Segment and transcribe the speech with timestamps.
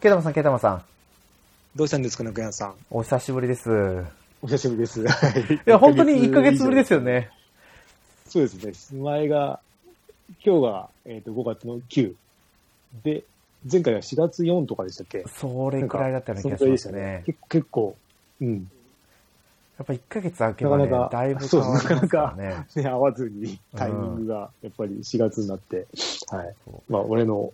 [0.00, 0.82] ケイタマさん、ケイタマさん。
[1.76, 2.74] どうしたんですか、中山さん。
[2.90, 3.70] お久しぶりです。
[4.40, 5.06] お久しぶりです。
[5.06, 5.54] はい。
[5.54, 7.28] いや、本当に1ヶ月ぶりですよね。
[8.26, 9.02] そうですね。
[9.02, 9.60] 前が、
[10.42, 12.14] 今日が、えっ、と、5月の9。
[13.04, 13.24] で、
[13.70, 15.22] 前回は4月4とかでしたっけ？
[15.36, 17.22] それくらいだったような気がしますしたね。
[17.26, 17.96] 結構、結構、
[18.40, 18.70] うん。
[19.76, 22.66] やっぱ1ヶ月空けばね、なかなかだいぶ変わりますからね。
[22.74, 25.86] ね、合わずにタイミングが、やっぱり4月になって、
[26.28, 26.54] はい。
[26.88, 27.52] まあ、俺の、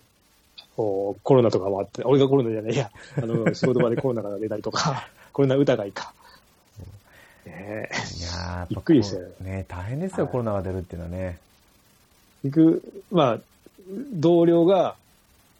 [0.77, 6.13] おコロナとかもあって、俺がコロナじゃないや、あの、仕事場でコロナが出たりとか、 コロナ疑いか。
[7.45, 8.17] ねえ。
[8.19, 11.39] いやびっくりしたよね、大変ですよ、はいコロナが出るっていうのはね。
[12.43, 13.39] 行く、まあ、
[14.13, 14.95] 同僚が、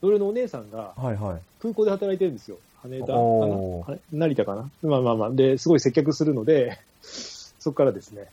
[0.01, 1.39] 同僚のお姉さんがはいはい。
[1.61, 2.57] 空港で働いてるんですよ。
[2.83, 4.69] 羽田かなおーあれ成田かな？
[4.83, 5.31] まあまあまあ。
[5.31, 8.27] で、すごい接客するので、 そこからですね、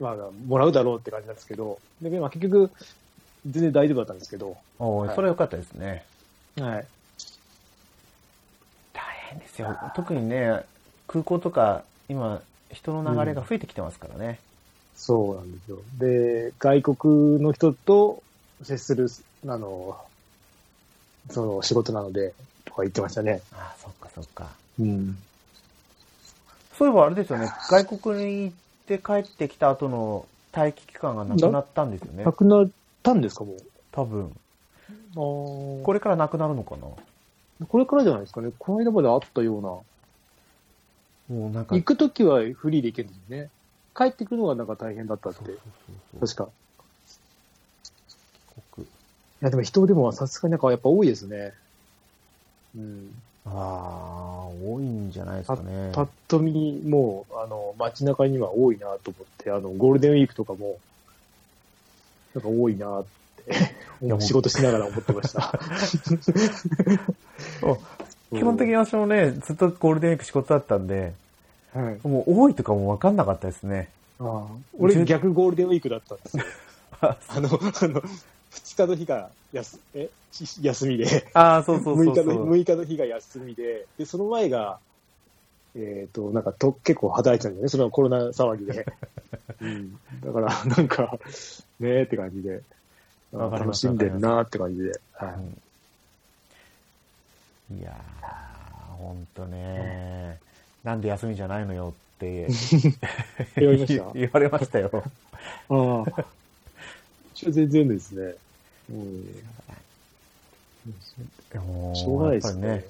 [0.00, 0.16] まあ、
[0.46, 2.70] もらうだろうって感じなんですけど、で、まあ結局、
[3.46, 6.04] 全然大丈夫だったんですけど、はいおーそれは良かったですね。
[6.60, 6.86] はい。
[8.92, 9.76] 大変ですよ。
[9.94, 10.62] 特にね、
[11.08, 14.38] 空港とか、今、人の流れが増えてきてますからね。
[14.96, 15.78] そうなんですよ。
[15.98, 18.22] で、外国の人と
[18.62, 19.08] 接する、
[19.46, 19.98] あの、
[21.30, 23.40] その仕事なので、とか言ってましたね。
[23.52, 24.48] ああ、そっかそっか。
[24.78, 25.18] うん。
[26.78, 32.32] そういえばあれですよね、外国に行って帰ってきた後の待機期間がなくなったんですよねな。
[32.32, 32.68] くなっ
[33.02, 33.56] たんですか、もう？
[33.92, 34.34] 多分。
[35.14, 36.88] あここれからなくなるのかな？
[37.60, 38.50] れ、これからじゃないですかね。
[38.58, 39.68] この間まであったような。
[41.28, 43.50] もうなんか、行くときはフリーで行けるんですよね。
[43.94, 45.56] 帰ってくるのがなんか大変だったってそうそう。
[46.12, 46.48] そうそう確か。
[49.40, 51.52] いや、でも人でもさすがになんかやっぱ多いですね。
[52.76, 53.10] うん。
[53.46, 55.90] ああ、多いんじゃないですかね。
[55.92, 60.78] パッと見、もう、あの、街中には多いなと思って、あの、ゴールデンウィークとかも、
[62.34, 63.04] なんか多いな
[64.20, 65.58] 仕事しながら思ってました。
[68.30, 71.12] 基本的に私もね、ずっとゴールデンウィーク仕事だったんで、
[71.72, 72.06] はい。
[72.06, 73.88] もう多いとかも分かんなかったですね。
[74.20, 74.46] ああ
[74.78, 76.44] 俺逆ゴールデンウィークだったんですよ。
[77.00, 78.02] ああの、あの、
[78.50, 82.50] 二日の日が休、え、し休みで、あー、そうそうそう6日の、そう。
[82.52, 84.78] 6日の日が休みで、で、その前が、
[85.76, 88.86] えっ、と、なんかと、結構働いてたんだよね、そのコロナ騒ぎで。
[89.60, 89.98] うん。
[90.24, 91.18] だから、なんか、
[91.80, 92.62] ねえって感じで、
[93.34, 94.92] 楽しんでるなって感じで。
[95.12, 95.34] は
[97.70, 97.74] い。
[97.78, 100.38] いやー、ほんとね、
[100.84, 102.46] なんで休みじゃないのよって
[103.56, 104.12] 言われました？
[104.14, 104.90] 言われましたよ。
[105.68, 106.24] ああ。
[107.34, 108.34] 全然ですね。
[108.90, 109.24] うん。
[111.50, 112.68] でもしょうがないですね。
[112.68, 112.84] ね、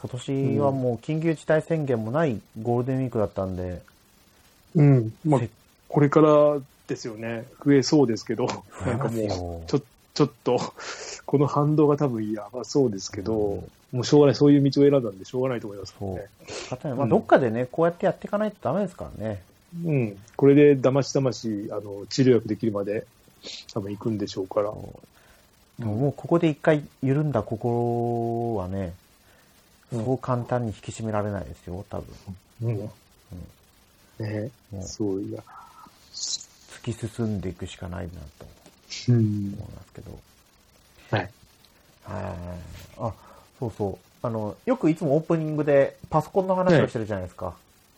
[0.00, 3.80] 今年はもう緊急事態宣言もないゴールデンウィークだったんで、
[4.74, 5.14] うん。
[5.24, 5.48] まあせ、
[5.88, 7.44] これからですよね。
[7.64, 8.46] 増えそうですけど、
[8.84, 9.82] なんかもよう、ちょ、
[10.14, 10.58] ちょっと、
[11.26, 16.26] この反動が多分やばそうですけど、うんもうしょうがない、そういう道を選んだんでしょうがないと思いますそうね。。
[16.48, 19.42] 仕方ないまどっかでね、こうやってやっていかないとダメですからね。
[19.84, 20.16] うん。
[20.36, 23.06] これでだましだまし、あの、治療薬できるまで、
[23.72, 24.72] 多分行くんでしょうから。
[25.78, 28.94] でももうここで一回緩んだ心はね、
[29.92, 32.06] うんそう簡単に引き締められないですよ、多分。
[32.62, 32.90] うん。
[34.18, 35.42] ねもうそういや。
[36.86, 38.46] 突き進んでいくしかないなと
[39.08, 40.18] うん思いますけど。
[41.10, 41.20] はい。
[41.22, 41.30] はい。
[42.98, 43.12] あ、
[43.58, 44.26] そうそう。
[44.26, 47.54] あの、よくいつもオープニングでパソコンの話をしてるじゃないですか。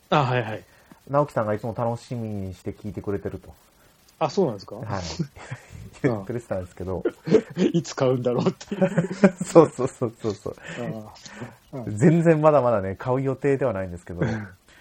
[0.09, 0.63] あ、はいはい。
[1.09, 3.53] 直樹さんがいつも楽しみにして聞いてくれてると。
[4.19, 4.75] あ、そうなんですか？
[4.75, 4.85] はい。
[6.01, 7.03] 言ってくれてたんですけど。
[7.73, 9.13] いつ買うんだろうっていう。
[9.43, 10.55] そうそうそうそうそう。
[11.91, 14.21] 全然まだまだね、買う予定ではないんですけど、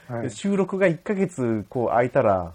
[0.08, 0.30] はい。
[0.30, 2.52] 収録が1ヶ月こう空いたら、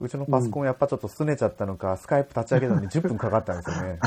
[0.00, 3.98] うちのパソコンやっぱちょっと拗ねちゃったのか、スカイプ立ち上げるのに10分かかったんですよね。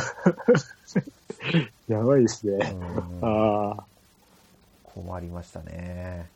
[1.88, 2.76] やばいですね。
[3.22, 3.84] うんああ。
[4.84, 6.30] 困りましたね。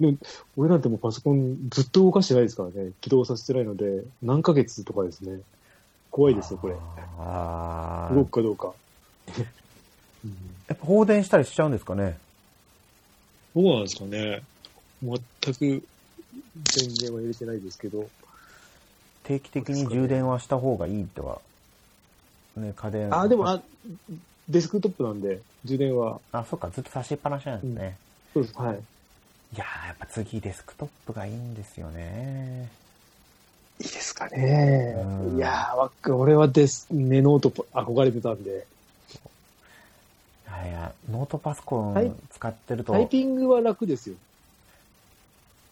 [0.00, 0.18] でも、
[0.56, 2.92] 俺なんてもうパソコンずっと動かしてないですからね。
[3.00, 5.40] 起動させてないので、何ヶ月とかですね。
[6.10, 6.74] 怖いですよ、これ。
[6.74, 8.72] 動くかどうか。
[10.24, 10.36] うん
[10.68, 12.16] やっぱ放電したりしちゃうんですかね？
[13.56, 14.42] どうなんですかね。
[15.02, 15.82] 全く、電
[16.88, 18.08] 源は入れてないですけど。
[19.30, 21.38] 定期的に充電はした方がいいとは。
[22.56, 23.14] ね、家電。
[23.14, 23.62] あ、でも、あ、
[24.48, 27.96] デスクトップなんで、充電は、あ、そっか、ずっと差しっぱなしなんですね。
[28.34, 28.58] そうです。
[28.58, 28.74] はい。
[28.74, 32.68] いやー、やっぱ次デスクトップがいいんですよね。
[33.78, 34.94] いいですかね
[35.24, 35.36] うん。
[35.36, 38.54] いやーわ俺はです、ね、ノート憧れてたんで、い
[40.50, 44.16] やいや、ノートパソコはいン使ってると、タイピングは楽ですよ。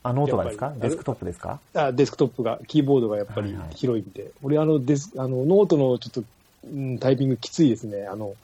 [0.09, 0.73] あ、ノートがですか？
[0.81, 1.61] デスクトップですか？
[1.75, 4.31] あデスクトップが、キーボードがやっぱりはいはい広いんで。
[4.43, 6.23] 俺、あの、デス、あの、ノートのちょっと、
[6.65, 8.07] うん、タイピングきついですね。
[8.07, 8.35] あの、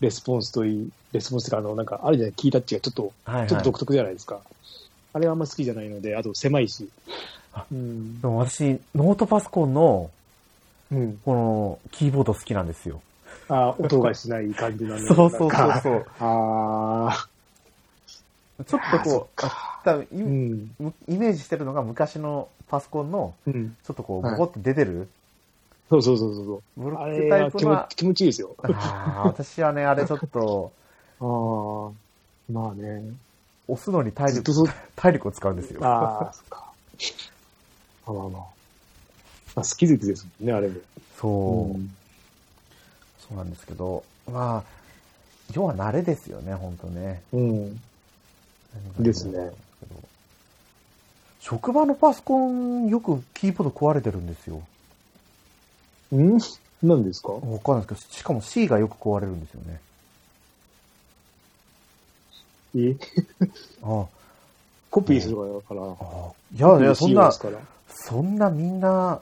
[0.00, 3.48] レスポンスといい、レスポンスというか、あの、なんか、あるじゃない、キータッチがちょっと、はいはい。
[3.48, 4.40] ちょっと独特じゃないですか。
[5.12, 6.88] あれはあんま好きじゃないので、あと狭いし。
[7.70, 8.20] うん。
[8.20, 10.10] でも私、ノートパソコンの、
[10.92, 11.20] うん。
[11.24, 13.00] この、キーボード好きなんですよ。
[13.48, 15.06] あー音がしない感じなんで。
[15.14, 16.06] そうそうそうそう。
[16.20, 17.26] あ
[18.66, 20.92] ちょっとこう、あ多分あ、うん。
[21.08, 23.76] イイメージしてるのが昔のパソコンの、うん。
[23.84, 25.08] ちょっとこう、はいボコって出てる、
[25.90, 27.06] そうそうそうそうブロそう。
[27.06, 28.56] あックタイれは気持プの、気持ちいいですよ。
[28.62, 30.72] ああ、私はね、あれちょっと、
[31.20, 32.52] ああ。
[32.52, 33.02] まあね。
[33.68, 34.52] 押すのに体力
[34.96, 35.84] 体力を使うんですよ。
[35.84, 36.72] ああ、そっか。
[38.06, 38.42] まあまあまあ。
[39.56, 40.80] まあ、好き好きですもんね、あれも。
[41.16, 41.94] そう、ん
[43.20, 44.64] そうなんですけど、まあ、
[45.54, 47.22] 要は慣れですよね、本当ね。
[47.32, 47.80] うん。
[48.98, 49.52] ですね。
[51.40, 54.62] 職場のパソコン、よくキーボード壊れてるんですよ。
[56.14, 56.38] ん？
[56.82, 57.32] 何ですか？
[57.32, 59.80] わかんないですけど、しかも C がよく壊れるんですよね。
[62.76, 62.96] え？
[63.82, 64.06] あ
[64.90, 65.52] コピーするから？
[65.54, 65.82] だから。
[66.00, 66.32] あ。
[66.54, 67.30] いやいや、そんな
[67.88, 69.20] そんなみんな、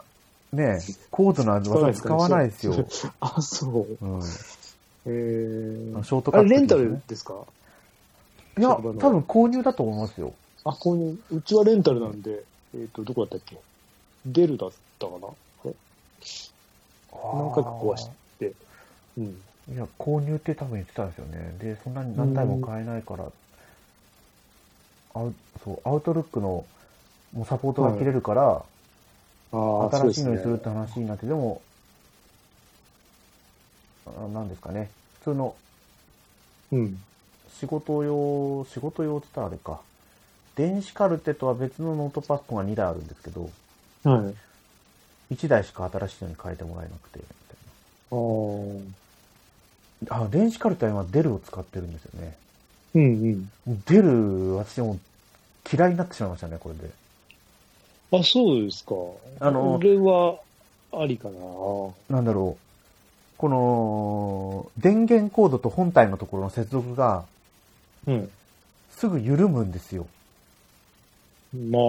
[0.52, 0.78] ね、
[1.10, 2.86] 高度な技使わないですよ。
[3.20, 4.04] あ、そう。
[4.04, 4.22] うん。
[5.06, 7.34] えー、ショートカット、あれ、レンタルですか？
[8.58, 10.34] いや、多分購入だと思いますよ。
[10.64, 11.16] あ、購入。
[11.30, 12.44] うちはレンタルなんで、
[12.74, 13.56] えっ、と、どこだったっけ？
[14.26, 15.28] デルだったかな？
[15.28, 15.32] あ
[15.64, 15.74] れ？
[17.12, 18.52] 何回か壊して。
[19.18, 19.24] うん。
[19.74, 21.54] いや、購入って多分言ってたんですよね。
[21.60, 23.24] で、そんなに何回も買えないから、
[25.14, 26.64] アウそう、アウトルックの
[27.32, 28.62] もうサポートが切れるから、
[29.52, 30.24] ああ、そう新しい。
[30.24, 31.60] のにするって話になって、でも、
[34.06, 34.88] あなんですかね、
[35.20, 35.54] 普通の
[36.72, 36.98] うん。
[37.60, 39.80] 仕事用、仕事用って言ったらあれか、
[40.56, 43.50] 電子カルテとは別のノートパソコンが2台あるんですけど、
[44.04, 44.30] は
[45.30, 45.34] い。
[45.34, 47.24] 1台しか新しいのに変えてもらえなくて、み
[50.10, 50.24] たいな。
[50.24, 52.36] あ、電子カルテは今デルを使ってるんですよね。
[52.94, 53.82] うんうん。
[53.86, 54.98] デル、私も
[55.72, 56.90] 嫌いになってしまいましたね、これで。
[58.12, 58.94] あ、そうですか。
[59.40, 60.38] あのこれは、
[60.92, 62.16] ありかな。
[62.16, 63.38] なんだろう。
[63.38, 67.24] この、電源コードと本体のところの接続が
[68.06, 68.30] うん。
[68.90, 70.06] すぐ緩むんですよ。
[71.54, 71.82] まあ、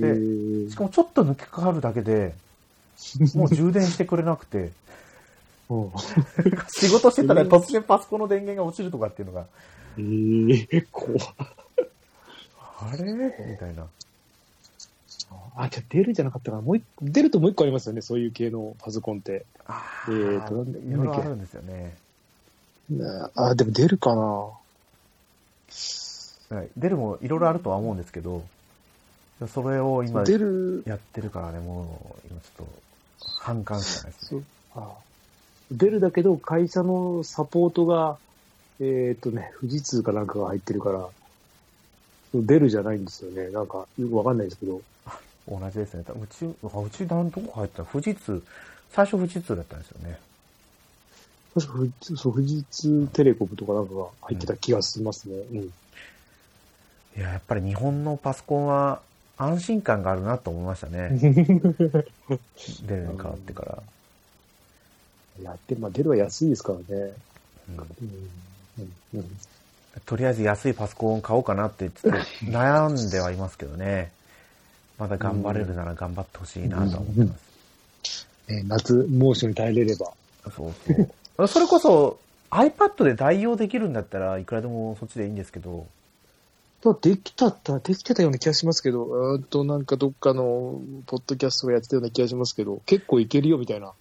[0.00, 2.34] でえーしかもちょっと抜きかかるだけで、
[3.34, 4.70] もう充電してくれなくて、
[5.68, 5.90] うん
[6.68, 9.46] 仕事してたら 突然パソコンの電源が落ちるとかっていうのが、
[9.98, 11.20] えー、怖い
[12.78, 13.12] あれ？
[13.50, 13.86] みたいな。
[15.56, 16.62] あ、じゃあ出るじゃなかったかな？
[16.62, 19.44] もう一個、出るともう一個ありますよね、そういう系のパソコンって。
[19.66, 21.96] あえーとなんだいろいろあるんですよね。
[22.90, 24.50] なあ、でも出るかな？
[26.48, 26.68] はい。
[26.76, 28.44] デルもいろいろあるとは思うんですけど、
[29.48, 32.68] それを今出る、やってるからね、もう、今ちょっと、
[33.38, 34.42] 反感しかないですね。
[34.74, 34.92] あ
[35.70, 38.18] 出るだけど、会社のサポートが、
[38.80, 41.08] えっ、とね、富士通かなんかが入ってるから、
[42.34, 43.50] 出るじゃないんですよね。
[43.50, 44.80] なんか、よくわかんないですけど。
[45.48, 46.04] 同じですね。
[46.08, 48.42] うち、あうちなんどこ入ったの富士通、
[48.92, 50.18] 最初富士通だったんですよね。
[51.54, 55.36] 確か富士そう富士通テレコムとかなんかが入ってた気がしますね。
[55.52, 55.72] うん。
[57.16, 59.00] いや、やっぱり日本のパソコンは
[59.38, 61.10] 安心感があるなと思いましたね。
[61.12, 63.82] デルに変わってから。
[65.42, 67.12] やって、まあ、出るは安いですからね。
[70.04, 74.12] とりあえず安いパソコンを買おうかなってちょっと 悩んではいますけどね。
[74.98, 78.26] まだ頑張れるなら頑張ってほしいなとは思ってます。
[78.48, 80.12] ね、夏、猛暑に耐えれれば。
[80.54, 80.74] そう
[81.36, 81.48] そう。
[81.48, 82.18] それこそ
[82.50, 85.86] iPad で代用できるんだったらいくらでもそっちでいいんですけど、と
[86.94, 93.92] できたった、できてたような気がしますけど、うーんと、なんかどっかの、ポッドキャストがやってたような気がしますけど、結構いけるよみたいな。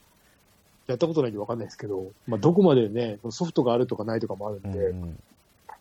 [0.88, 5.20] やったことないんでわかんないですけど、まあ、どこまでね、ソフトがあるとかないとかもあるんで、うんうん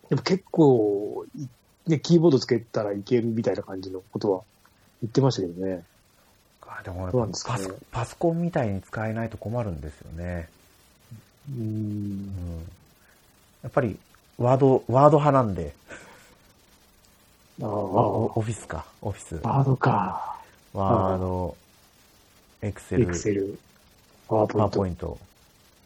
[0.07, 1.47] でも結構、い
[1.89, 4.41] ね、キーボードつけたらいけるみたいな感じのことは
[5.01, 5.83] 言ってましたけどね。
[6.61, 7.67] あでもなぱパソんですかね？
[7.91, 10.47] パソコンみたいに使えないと困るんですよね。
[11.49, 11.59] うー。
[11.59, 12.59] うんん、
[13.63, 13.97] やっぱり
[14.37, 15.73] ワード、ワード派なんで、
[17.61, 19.39] オオフィスか、オフィス。
[19.41, 20.35] バードか。
[20.73, 21.55] ワード、
[22.61, 23.57] エクセエル、クセル、
[24.27, 24.57] パワーポイント。
[24.57, 25.17] パワーポイント。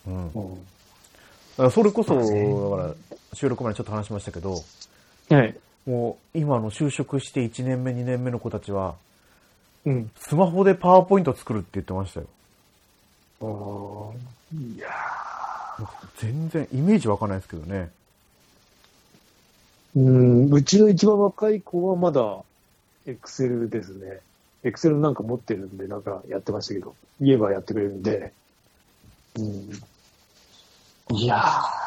[0.07, 0.33] うん。
[0.33, 0.55] だうん
[1.57, 2.95] からそれこそ、だから、
[3.33, 4.63] 収録前にちょっと話しましたけど、
[5.29, 5.55] はい。
[5.85, 8.95] もう今の就職して1年目、2年目の子たちは、
[9.85, 10.11] うん。
[10.17, 12.27] スマホでパワーポイント作るって言ってましたよ。
[13.41, 13.45] あ
[14.11, 14.87] あ、いや
[16.17, 17.89] 全然、イメージわかんないですけどね。
[19.95, 22.43] うん、うちの一番若い子はまだ、
[23.05, 24.19] エクセルですね。
[24.63, 28.33] エクセルなんか持ってるんで、なんかやってましたけど、言えばやってくれるんで。
[29.35, 29.69] うん。
[31.17, 31.41] いやー、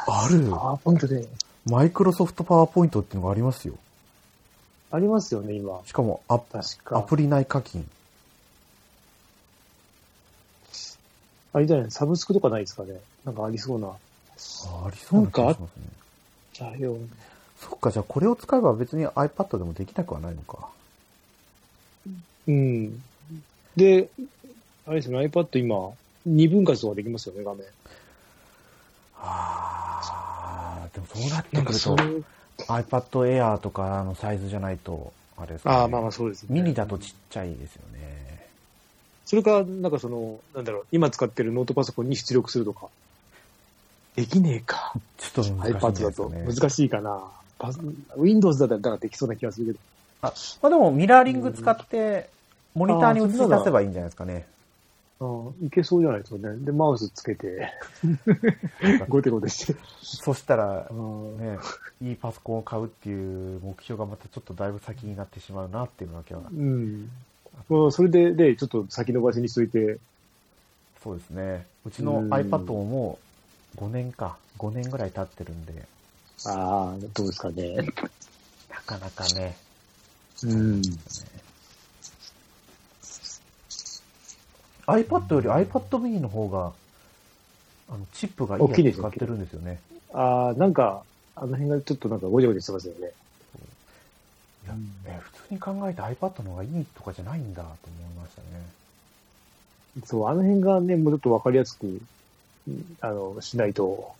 [0.07, 1.29] あるパワーポイントで、
[1.65, 3.75] マイクロソフトパワーポイントっていうのがありますよ。
[4.91, 5.81] ありますよね、今。
[5.87, 6.99] しかもア確か。
[6.99, 7.89] アプリ内課金。
[11.55, 13.89] あれじゃないサブスクとかないですかねなんかありそうな。
[13.89, 13.93] あ
[14.87, 15.87] ありそうな気がしますね。
[16.53, 16.97] じゃあよ。
[17.62, 20.69] そっか、じゃあこれを使えば別に iPad でもできなくはないのか。
[22.49, 23.02] うん。
[23.76, 24.09] で、
[24.87, 25.92] あれですね、iPad 今、
[26.26, 27.64] 二分割とかできますよね、画面。
[29.16, 31.97] ああ、でもそうなってくると
[32.66, 35.76] iPad Air とかのサイズじゃないと、あれですか、ね。
[35.76, 36.49] ああ、まあまあそうですね。
[36.50, 38.49] ミニだとちっちゃいですよね。
[39.25, 42.88] それか、なんかその、なんだろう、今使ってるノートパソコンに出力するとか。
[44.16, 44.92] できねえか。
[45.16, 46.28] ちょっと難しいん iPad だと。
[46.28, 47.23] 難しいかな。
[48.16, 49.78] Windows だったらできそうな気がするけど。
[50.23, 52.28] まあでもミラーリング使って、
[52.75, 54.47] モニターに映し出せばいいんじゃないですかね。
[55.21, 56.57] ああ、いけそうじゃないですかね。
[56.64, 57.73] で、マウスつけて、
[59.09, 59.76] ゴテゴテして。
[60.00, 60.88] そしたら
[61.38, 61.59] ね、
[62.00, 67.11] いいパソコンを買うっていう目標がまたちょっとだいぶ先になってしまうなっていうのだけは、うん。
[67.90, 69.99] それで、で、ちょっと先延ばしにしといて、
[71.02, 71.66] そうですね。
[71.85, 73.19] うちのうん iPad もも
[73.76, 75.87] う5年か、5年ぐらい経ってるんで、
[76.45, 77.77] ああ、どうですかね。
[77.77, 77.85] な
[78.85, 79.57] かなかね、
[80.45, 80.83] うん。
[84.87, 86.73] iPad より iPad mini の方が、
[87.89, 89.79] あの、チップがいい大きいですやつ使ってるんですよね。
[90.13, 91.05] ああ、なんか、
[91.37, 93.13] あの辺がちょっとなんかごちゃごちゃしてますよね。
[94.65, 97.77] いやうんえ普通に考えて iPad の方がいいとかじゃないんだと思い
[98.15, 98.83] ましたね。
[100.05, 104.15] そう、あの辺がね、もうちょっとわかりやすく、うんあの、しないと、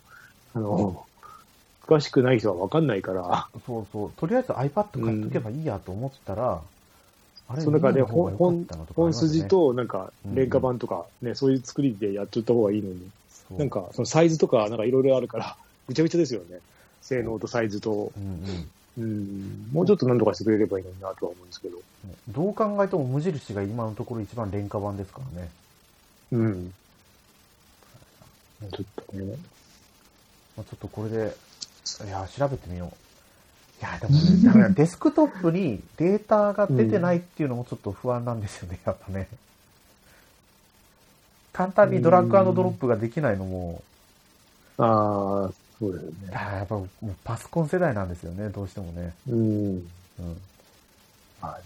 [0.53, 1.05] あの、
[1.85, 4.11] 詳しくない人はわかんないから、そうそう。
[4.17, 6.61] とりあえず iPad 買っとけばいいやと思ったら、
[7.47, 13.09] あれ、その中で本本本筋、と、なんか、廉価版とか、ね、そういう作りでやっといた方がいいのに、
[13.57, 16.59] なんか、そのサイズとか、なんかいろいろあるから、 ぐちゃぐちゃですよね。
[17.01, 18.23] 性能とサイズと、うん
[18.97, 19.03] うん。
[19.03, 21.77] うん、もうちょっと何とかしてくれればいいのになとは思うんですけど。
[22.29, 25.49] どう考えても無印が今のところ一番廉価版ですからね。
[26.31, 26.73] うん。
[28.71, 29.35] ちょっとね。
[30.55, 31.35] まあ、ちょっとこれで、
[32.05, 32.87] いや、調べてみよう。
[33.81, 39.27] いや、でもね、ダメだデスクトップにデータが出てないっていうのもちょっと不安なんですよね、やっぱね。
[41.51, 43.83] 簡単にドラッグドロップができないのも、
[44.77, 46.15] ああ、そうですよね。
[46.31, 49.13] やっぱもうパソコン世代なんですよね、どうしてもね。
[49.29, 49.75] うん。
[49.75, 50.41] うん。
[51.41, 51.61] はい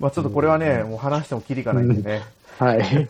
[0.00, 2.22] まあちょっとこれはね、もう話してもキリがないんでね。
[2.58, 2.82] はい。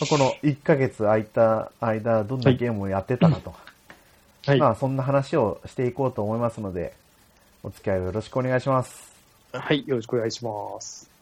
[0.00, 3.54] まあこの1ヶ月空いた間、どんなゲームをやってたかと。
[4.46, 4.58] はい。
[4.58, 6.92] まあそんな話をしていこうと思いますので、
[7.62, 9.12] お付き合いをよろしくお願いします。
[9.52, 9.84] はい。
[9.86, 11.15] よろしくお願いします。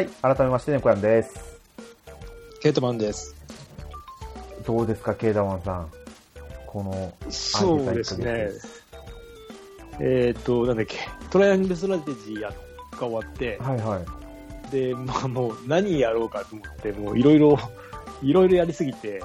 [0.00, 1.60] はい、改めまして、猫やんです。
[2.62, 3.34] ケイトマンです。
[4.66, 5.90] どうですか、ケイダマンさん。
[6.66, 8.48] この、そうですね。
[10.00, 10.96] えっ、と、なんだっけ、
[11.28, 14.70] トライアングルストラテジーやが終わって、はいはい。
[14.72, 17.58] で、まあもう何やろうかと思って、もういろいろ、
[18.22, 19.22] いろいろやりすぎて、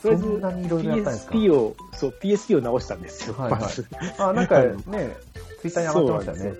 [0.00, 3.62] とりあえず PSP を、そう、PSP を直したんですよ、はいはい。
[4.16, 5.14] あ、なんかね、
[5.60, 6.58] ツイッターに上がってましたよね。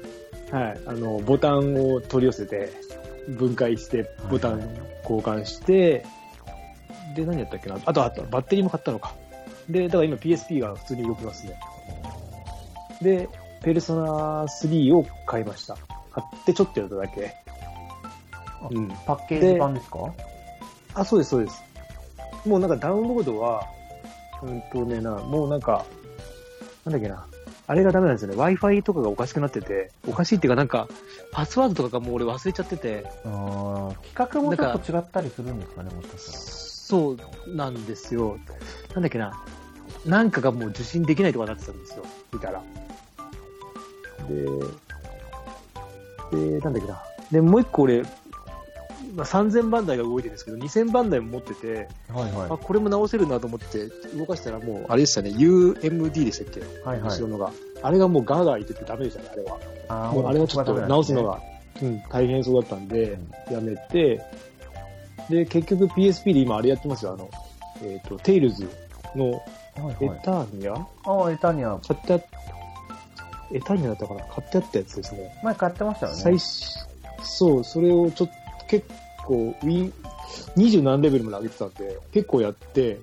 [0.50, 0.80] はい。
[0.84, 2.90] あの、ボタンを取り寄せて、
[3.28, 4.60] 分解して、ボタン
[5.02, 6.04] 交換して、
[7.14, 7.78] で、何やったっけな？
[7.84, 9.14] あと、あと、バッテリーも買ったのか。
[9.68, 11.58] で、だから今 PSP が普通に動きますね。
[13.02, 13.28] で、
[13.62, 15.76] ペルソナ3を買いました。
[16.12, 17.34] 買ってちょっとやっただけ。
[18.70, 18.88] うん。
[19.06, 19.98] パッケージ版ですか？
[20.94, 21.62] あ、そうです、そうです。
[22.46, 23.64] もうなんかダウンロードは、
[24.42, 25.84] うんとねな、もうなんか、
[26.84, 27.26] なんだっけな？
[27.70, 28.36] あれがダメなんですよね。
[28.36, 30.88] Wi-Fi とかがおかしくなってて、おかしいっていうかなんか、
[31.30, 36.38] パスワードとかがもう俺忘れちゃってて、あー企画もちょっと違ったりするんですかね、もしかしたら。
[36.38, 37.16] そう
[37.54, 38.40] なんですよ。
[38.92, 39.40] なんだっけな。
[40.04, 42.04] なんかがもう受信できないとかなってたんですよ。
[42.32, 42.60] 見たら。
[44.28, 44.44] で、
[46.36, 47.02] で、なんだっけな。
[47.30, 48.02] で、もう一個俺、
[49.14, 52.56] まあ、3000番台が動いてるんですけど、2000番台も持ってて、はいはいあ、。
[52.58, 56.60] これも直せるなと思って、動かしたらもう、あれでしたね、UMD でしたっけ？
[56.84, 57.28] はいはい後ろ。
[57.28, 57.50] のが。
[57.82, 59.58] あれがもうガーガー言っててダメでしたね、あれは。
[59.88, 61.24] あーもうあれはちょっと直すの。
[61.24, 61.40] が、
[61.82, 63.18] うん、大変そうだったんで、
[63.50, 64.20] やめて、
[65.28, 67.30] で、結局 PSP で今あれやってますよ、あの、
[67.82, 68.68] えっ、と、テイルズ
[69.16, 69.26] の
[69.76, 70.20] エはいはい。
[70.24, 72.16] ターニア、ああ、エタニア、買ってあ、
[73.52, 74.24] エターニアだったかな？
[74.26, 75.40] 買ってあったやつですね。
[75.42, 76.18] 前買ってましたよね。
[76.18, 76.68] 最新、
[77.22, 78.34] そう、それをちょっと
[78.70, 78.86] 結
[79.26, 79.92] 構、ウィン、
[80.54, 83.00] 二十何レベルまで上げてたんで、結構やって、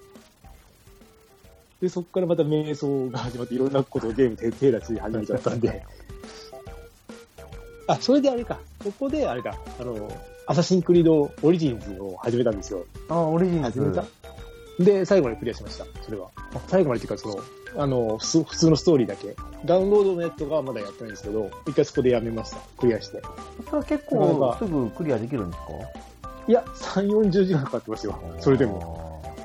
[1.82, 5.84] で、そこからまた瞑想が始まって、いろんなことをゲーム手手出し始めちゃったんで。
[7.88, 8.60] あ、それであれか。
[8.82, 9.58] ここであれか。
[9.78, 10.10] あの、
[10.46, 12.86] アサシンクリードオリジンズを始めたんですよ。
[13.10, 13.64] あ、オリジンズ。
[13.64, 14.06] 始めた
[14.80, 15.86] で、最後までクリアしました。
[16.04, 16.30] それは。
[16.68, 17.30] 最後までっていうか、そ
[17.76, 19.36] の、あの、普通のストーリーだけ。
[19.66, 22.58] ダウンロードのやつとかはまだやってないんですけど、一回そこでやめました。
[22.78, 23.22] クリアして。
[23.66, 25.74] それは結構すぐクリアできるんですか？
[26.48, 28.20] いや、3、40時間かかってますよ。
[28.40, 28.74] それでも。
[28.74, 29.36] も。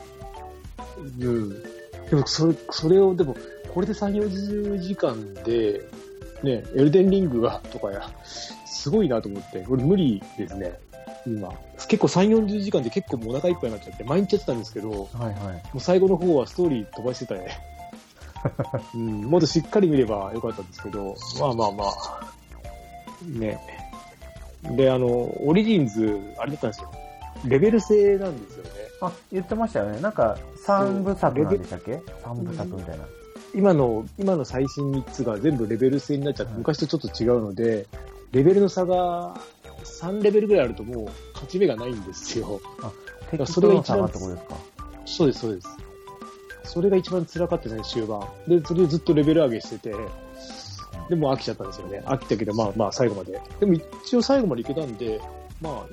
[1.21, 1.63] うん。
[2.11, 3.35] でも、それ、それを、でも、
[3.75, 5.81] これで3、40時間で、
[6.43, 10.79] ね、エルデンリングが、とかや、すごいなと思って、これ無理ですね。
[11.27, 11.53] 今。
[11.89, 15.63] 結構3、40時間で結構もうお腹いっぱいになっちゃって、毎日やってたんですけど、もはいはい。
[15.75, 17.59] う最後の方はストーリー飛ばしてたね。
[18.95, 22.33] うん、もっとしっかり見ればよかったんですけど、まあまあまあ、
[23.39, 23.61] ね。
[24.77, 26.91] で、あの、オリジンズ、あれだったんですよ。
[27.45, 28.71] レベル制なんですよね。
[29.01, 30.01] あ、言ってましたよね。
[30.01, 32.01] なんか、三部作なんでしたっけ？
[32.25, 33.05] 三部作みたいな。
[33.55, 37.87] 今の、今の最新3つが全部レベル制になっちゃって、はい昔とちょっと違うので、
[38.33, 39.41] レベルの差が
[39.85, 42.61] 3レベルぐらいあるともう勝ち目がないんですよ。
[43.31, 44.11] 敵それが一番
[45.05, 45.69] そうです、そうです。
[46.65, 48.21] それが一番辛かったですね、終盤。
[48.47, 49.95] で、それでずっとレベル上げしてて、
[51.09, 52.03] でもう飽きちゃったんですよね。
[52.07, 53.41] 飽きたけど、まあまあ最後まで。
[53.61, 55.21] でも一応最後までいけたんで、
[55.61, 55.87] まあ、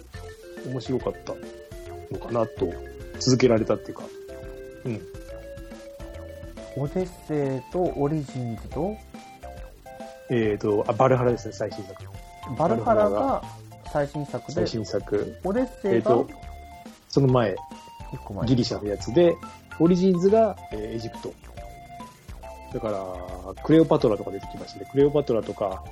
[0.67, 1.33] 面白かった
[2.11, 2.71] のかなと、
[3.19, 4.03] 続けられたっていうか。
[4.85, 5.01] うん。
[6.77, 8.95] オデッセイとオリジンズと、
[10.29, 12.03] えっ、と、あ、バルハラですね、最新作。
[12.57, 13.43] バルハラが
[13.91, 15.37] 最新作で最、新作。
[15.43, 16.29] オデッセイがえっと
[17.09, 17.55] その前、
[18.13, 18.47] 一個前。
[18.47, 19.35] ギリシャのやつで、
[19.79, 21.33] オリジンズが、えーエジプト。
[22.73, 24.87] だから、クレオパトラとか出てきましたね。
[24.91, 25.83] クレオパトラとか、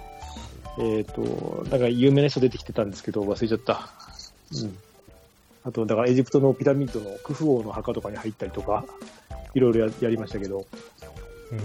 [0.79, 3.89] えっ、と、だから有名な人出てきてたんですけど、忘れちゃった。
[4.53, 4.77] うん。
[5.63, 8.85] あと、だからエジプトのピラミッドのクフ王の墓とかに入ったりとか、
[9.55, 10.67] いろいろややりましたけど、
[11.51, 11.55] へ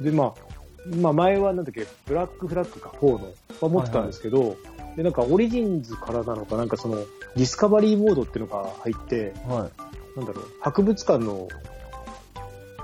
[0.00, 0.47] ーで、まあ、
[0.96, 4.56] まあ前はなんだっけ、ブラックフラッグか、4の、は持ってたんですけど、
[4.96, 9.68] で、なんかオリジンズからなのか、なんかその、ディスカバリーモードっていうのが入って、は
[10.16, 10.18] い。
[10.18, 11.48] なんだろう、博物館の、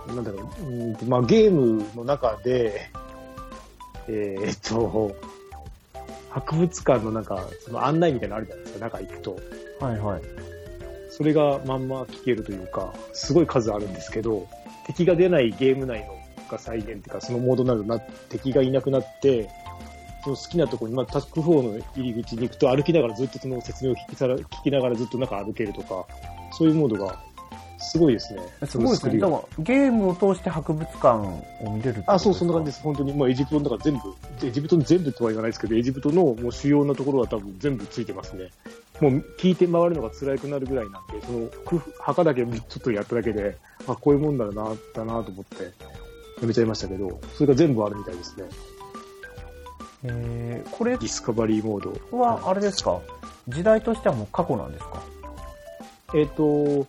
[0.09, 2.91] なんだろう、うーんとまあゲームの中で、
[4.07, 5.17] えーっと、
[6.31, 9.37] 博物館のなんか、その案内みたいなのあるじゃないですか、中行くと。
[9.81, 10.23] はいはい。
[11.11, 14.47] それがまんま聞けるというか、すごい数あるんですけど、
[14.87, 19.49] 敵が出ないゲーム内のが再現っていうか、そのモードになるな、敵がいなくなって、
[20.25, 26.07] その好きなところに、まあ、タスク4の入り口に行くと歩きながらずっとその説明を聞きさら聞きながらずっと中歩けるとか、
[26.53, 27.23] そういうモードが、
[27.79, 28.41] すごいですね。
[28.67, 29.19] すごいですね。
[29.59, 32.83] ゲームを通して博物館を見れるあ、そう、そんな感じでです。
[32.83, 33.13] 本当に。
[33.13, 38.49] まあ、エジプトの中全部、エジプトの全部とは言わないですけど、エジプトのもう主要なところは多分全部ついてますね。
[39.01, 41.47] もう聞いて回るのが辛くなるぐらいなんで、その、
[41.81, 44.53] く墓だけちょっとやっただけで、あ、こういうもんだな、
[44.95, 45.73] だなと思って、
[46.45, 48.45] やめちゃいましたけど、それが全部あるみたいですね。
[50.05, 52.19] えー、これディスカバリーモード。
[52.19, 53.01] は、あれですか？
[53.49, 55.03] 時代としてはもう過去なんですか？
[56.15, 56.87] えっ、と、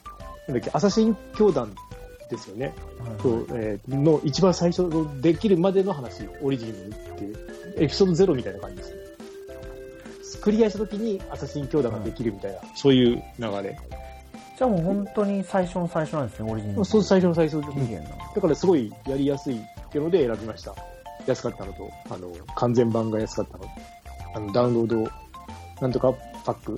[0.48, 1.74] なんだっけ、アサシン教団
[2.30, 2.74] ですよね。
[3.22, 7.38] そう、えーの一番最初のできるまでの話、オリジンっていう、
[7.78, 8.96] エピソードゼロみたいな感じですね。
[10.42, 13.80] クリアした時にアサシン教団ができるみたいな、そういう流れ。
[14.58, 16.86] じゃあもう本当に最初の最初なんですね、オリジンズ。
[16.86, 17.62] そう、最初の最初。
[17.62, 18.16] 期限なの。
[18.36, 20.74] だからすごいやりやすいっていうので選びました。
[21.28, 23.70] 安かったのと、あの、完全版が安かったのと、
[24.34, 25.12] あの、ダウンロード、
[25.82, 26.14] なんとか
[26.46, 26.76] パック、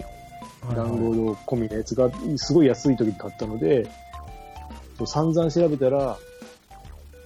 [0.75, 3.87] ダウンロード込みのやつがすごい安い時に買ったので、
[4.97, 6.17] そう散々調べたら、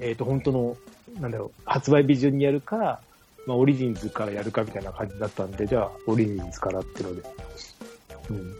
[0.02, 0.78] えっ、と、本当の、
[1.20, 3.00] なんだろう、発売日順にやるか、
[3.48, 7.30] まあ、オリジンズからやるかみたいな感じだったんで、じゃあ、オリジンズからっていうので。
[8.30, 8.54] うん。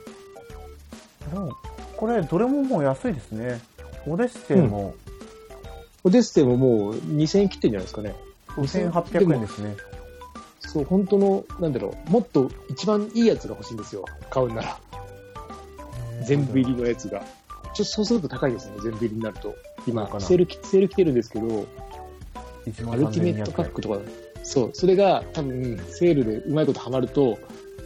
[1.32, 1.56] でも
[2.02, 3.62] これ、どれももう安いですね。
[4.08, 4.96] オデッセイも
[6.04, 8.16] オデッセイももう2000円切ってんじゃないですかね。
[8.58, 9.76] 2800円ですね。
[10.62, 14.06] そう、本当の、なんだろう、もっと一番いいやつが欲しいんですよ。
[14.32, 14.80] 買うなら。
[16.26, 17.20] 全部入りのやつが。
[17.20, 19.54] ちょっとそうすると高いですね、全部入りになると。
[19.86, 21.68] 今セールき、セール来てるんですけど、
[22.66, 24.00] 1アルティメットパックとか、
[24.42, 27.38] そう、それが多分、セールでうまいことハマると、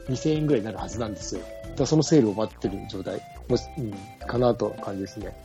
[0.08, 1.42] 2000円ぐらいになるはずなんですよ。
[1.76, 3.94] だそのセールを待ってる状態、もし、うん、
[4.28, 5.36] かなと感じですね。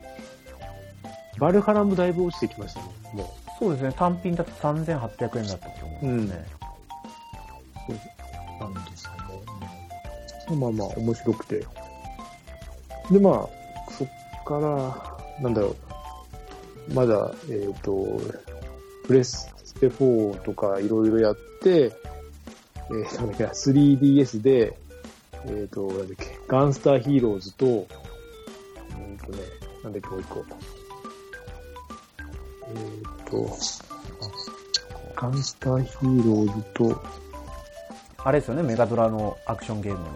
[1.39, 6.47] バルハラもだいぶ落ちてきましたね、もそうですね、単品だと3800円だったと思うんですね。
[7.89, 8.63] う。
[8.63, 9.13] なんですよ
[10.55, 10.61] ね。
[10.61, 11.67] まあまあ、面白くて。
[13.11, 14.09] で、まあ、そっ
[14.45, 15.77] から、なんだろ
[16.89, 18.21] う、まだ、えっ、と、
[19.07, 21.93] プレステ4とかいろいろやって、
[22.91, 24.79] えー、なんだっけな、3DS で、
[25.47, 29.39] えっ、ー、と、なんだっけ、ガンスターヒーローズと、うんとね、
[29.83, 30.45] なんだっけ、もう一個。
[32.69, 33.59] えっ、ー、と、
[35.17, 37.03] ガンスターヒーローズと、
[38.23, 40.07] あれですよね、メガドラのアクションゲーム。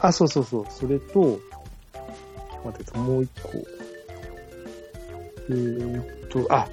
[0.00, 0.66] あ、そうそうそう。
[0.68, 1.38] それと、
[2.64, 3.50] 待って、もう一個。
[5.48, 6.68] えー、っと、あ、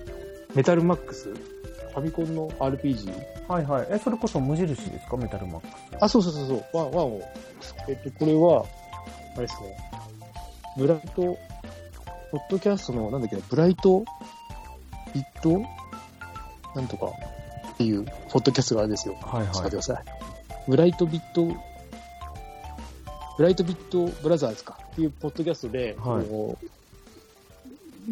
[0.54, 1.30] メタルマックス？
[1.30, 3.14] ファミコンの RPG?
[3.52, 3.88] はいはい。
[3.92, 5.18] え、それこそ無印ですか？
[5.18, 5.72] メタルマックス。
[6.00, 6.66] あ、そうそうそうそう。
[6.74, 7.22] ワン、ワンを。
[7.90, 8.66] えっと、これは、
[9.36, 9.78] あれですね。
[10.78, 11.38] ブライト、ポッ
[12.50, 14.06] ドキャストの、なんだっけブライト、
[15.14, 15.62] ビット、
[16.74, 17.08] なんとか？
[17.74, 19.16] っていう、ポッドキャストがあるんですよ。
[19.22, 19.48] はいはい。
[19.48, 20.04] 待ってください。
[20.70, 21.46] ブライトビット、
[23.38, 26.22] ブライトビットブラザーズかっていうポッドキャストで、は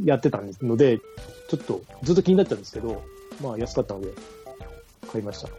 [0.02, 1.00] い、やってたので、
[1.50, 3.02] ちょっとずっと気になったんですけど、
[3.42, 4.08] まあ安かったので
[5.12, 5.50] 買いました。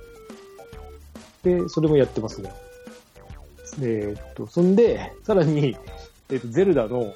[1.42, 2.53] で、それもやってますね。
[3.81, 5.76] えー、っと、そんで、さらに、
[6.29, 7.14] えー、っと、ゼルダの、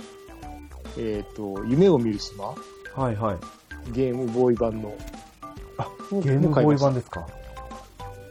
[0.97, 2.55] えー、っと、夢を見る島
[2.95, 3.93] はいはい。
[3.93, 4.95] ゲームボーイ版の。
[5.77, 7.27] あ、ゲームボーイ版ですか？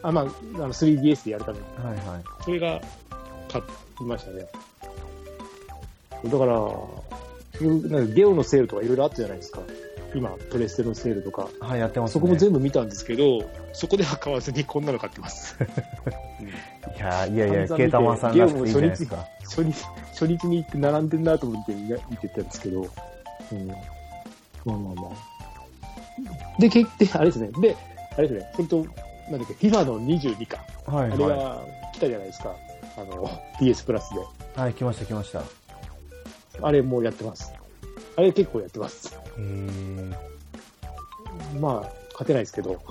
[0.02, 0.28] あ、まあ、あ
[0.58, 1.66] の 3DS でやるために。
[1.86, 2.24] はいはい。
[2.44, 2.82] それが、
[3.52, 3.62] 買
[4.02, 4.48] いましたね。
[6.26, 6.56] だから、
[7.62, 9.60] なんかゲオのセールとかいろいろあったじゃないですか。
[10.16, 11.50] 今、プレステのセールとか。
[11.60, 15.58] はい、やってます、ね、そこも全部見たんですけど、そこでは買わずにこんなの買ってます。
[16.96, 19.28] いやいやいや、ケータマンさんらしくいいじゃないですか。
[19.42, 22.82] 初日、初日に行って並んでんなと思って見てたんですけど、
[23.52, 23.68] うん。
[23.68, 23.76] ま
[24.68, 26.60] あまあまあ。
[26.60, 27.50] で、結局、あれですね。
[27.60, 27.76] で、
[28.18, 28.52] あれですね。
[28.54, 30.58] 本当なんだっけ、FIFA の22か。
[30.86, 31.62] はい、はい、あれが
[31.94, 32.56] 来たじゃないですか。
[32.98, 33.28] あの、
[33.60, 34.62] PS プラスで。
[34.62, 35.42] はい、来ました来ました。
[36.62, 37.52] あれもうやってます。
[38.16, 39.16] あれ結構やってます。
[39.38, 40.14] へー。
[41.60, 42.82] まあ、勝てないですけど。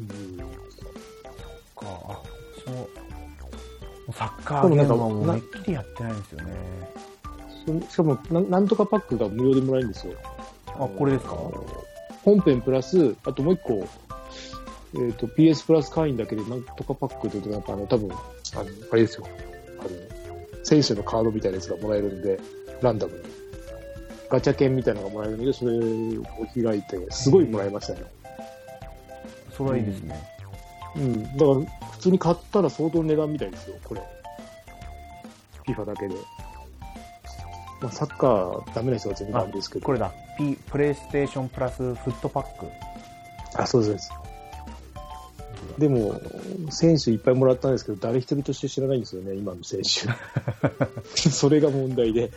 [0.00, 0.38] うん。
[0.38, 2.22] か、
[2.64, 4.12] そう。
[4.12, 6.52] サッカーゲームはもうめっきりやってないんですよね。
[7.88, 10.14] しかもな、なんとかパックが無料でもらえるんですよ。
[10.66, 11.36] あ、これですか？
[12.24, 13.86] 本編プラス、あともう一個、
[14.94, 18.20] えっ、ー、と、PS プラス会員だけでなんとかパックで、なんかあの、多分、あの、
[18.92, 19.26] あれですよ。
[19.80, 19.90] あの、
[20.64, 22.38] 選手のカードみたいなやつがもらえるんで、
[22.82, 23.35] ランダムに。
[24.30, 28.00] ガチャ券みたいなのがもらえるんで、それを開いて、すごいもらいましたね。
[29.56, 30.20] それはいいですね。
[30.96, 31.22] うん。
[31.22, 34.02] だから、普通に買ったら相当値段みたいですよ、これ。
[35.66, 36.14] FIFA だけで。
[37.80, 39.86] まあ、サッカーダメな人は全然ダメですけど。
[39.86, 40.12] これだ。
[40.38, 42.66] P、プレイステーションプラスフットパック。
[43.54, 44.10] あ、そうです。
[45.78, 46.20] でも、
[46.70, 50.08] 選手いっぱいもらったんですけど、誰一人として知らないんですよね、今の選手。
[51.30, 52.30] それが問題で。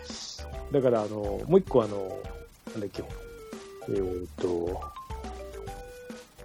[0.71, 2.19] だから、あの、もう一個あの、
[2.71, 3.03] なんだっけ、
[3.89, 4.81] えー、っと、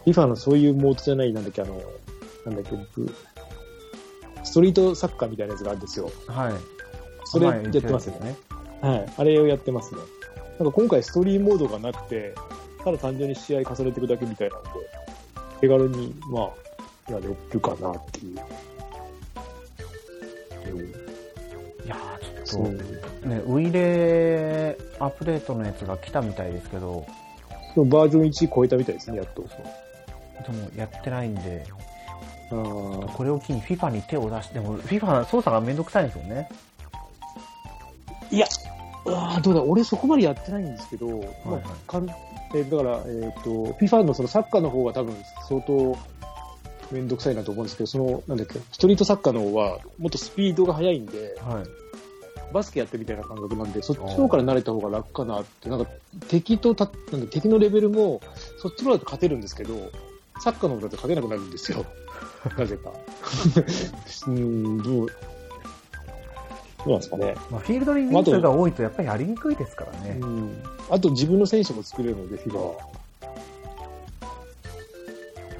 [0.07, 1.81] FIFA のそういうモードじゃない、なんだっけ、あの、
[2.45, 2.77] なんだっけ、
[4.45, 6.11] ストリートサッカーみたいなやつがあるんですよ。
[6.27, 6.55] はい。
[7.25, 8.37] それやってますよね。
[8.81, 9.13] はい。
[9.17, 10.01] あれをやってますね。
[10.59, 12.35] なんか今回ストーリーモードがなくて、
[12.85, 14.69] ただ単純に試合重ねていくだけみたいなので、
[15.61, 16.64] 手軽に、まあ、
[17.09, 18.41] やれるかなっていう。
[20.73, 20.81] うん、
[21.85, 22.65] いやー、ちょっ
[23.23, 27.07] と、ね、ウイレアップデートのやつが来たみたいですけど、
[27.77, 29.43] バージョン1超えたみたいですね、やっと。
[29.43, 29.49] で
[30.53, 31.65] も、やってないんで、
[32.51, 36.49] あこれを機に FIFA に手を出して、でも FIFA 操作がめんどくさいんですよね。
[38.31, 38.47] いや、
[39.07, 42.09] あどうだ、俺そこまでやってないんですけど、はいはいまあ、かん
[42.55, 45.15] えー、だから、えっ、ー、と、FIFA のそのサッカーの方が多分
[45.49, 45.99] 相当
[46.95, 51.65] めんどくさいなと思うんですけど、その、なんだっけ、ストリートサッカーの方は、もっとスピードが速いんで、はい、
[52.53, 55.91] バスケやってみたいな感覚なんで、そっちの方から慣れた方が楽かなって、なんか、
[56.29, 58.21] 敵とた、なんだ敵のレベルも、
[58.59, 59.91] そっちの方だと勝てるんですけど、
[60.41, 61.85] サッカーの方だと勝てなくなるんですよ。
[62.57, 62.93] なぜか。
[64.29, 65.13] うん、どう、ど
[66.87, 67.35] うなんですかね。
[67.51, 70.19] まあ、フィールドに人数が多いとやっぱりやりにくいですからね。
[70.21, 70.63] うん。
[70.91, 72.75] あと自分の選手も作れるので、フィーは。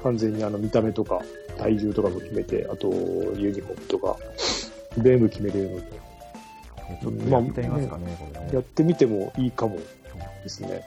[0.05, 1.19] 完全にあの見た目とか
[1.57, 2.89] 体重とかも決めて、あと
[3.35, 4.15] ユニフォームとか、
[4.99, 6.05] 全部決めれるので。
[7.01, 8.49] ちょっとやってみますかね、まあ、これね。
[8.53, 9.77] やってみてもいいかも
[10.43, 10.83] ですね。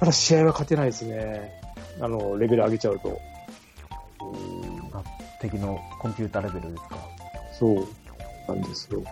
[0.00, 1.52] ただ試合は勝てないですね。
[2.00, 3.20] あの、レベル上げちゃうと。
[4.94, 5.02] あ、
[5.42, 6.96] 敵のコンピューターレベルですか。
[7.58, 7.86] そう
[8.48, 9.02] なんですよ。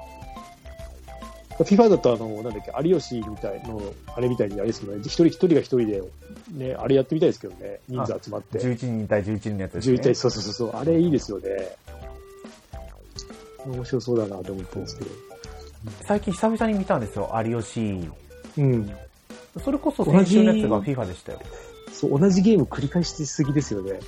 [1.58, 3.80] FIFA だとあの、なんだっけ、有吉みたいの、
[4.16, 6.02] あれみたいにあれですよね、一人一人が一人で、
[6.52, 8.58] ね、あれやってみたいですけどね、人数集まって。
[8.58, 9.96] 11人対11人のやつですね。
[9.96, 11.48] 11対、そうそうそう、あれいいですよね。
[13.66, 15.10] 面白そうだなと思ってるんですけど。
[16.06, 18.08] 最近久々に見たんですよ、有吉。
[18.58, 18.90] うん。
[19.62, 21.40] それこそ先週のやつが FIFA でしたよ。
[21.92, 24.00] そう、同じゲーム繰り返しすぎですよね。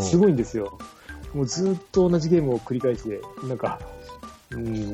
[0.00, 0.78] すごいんですよ。
[1.34, 3.80] もうずっと同じゲームを繰り返して、なんか、
[4.50, 4.92] うん、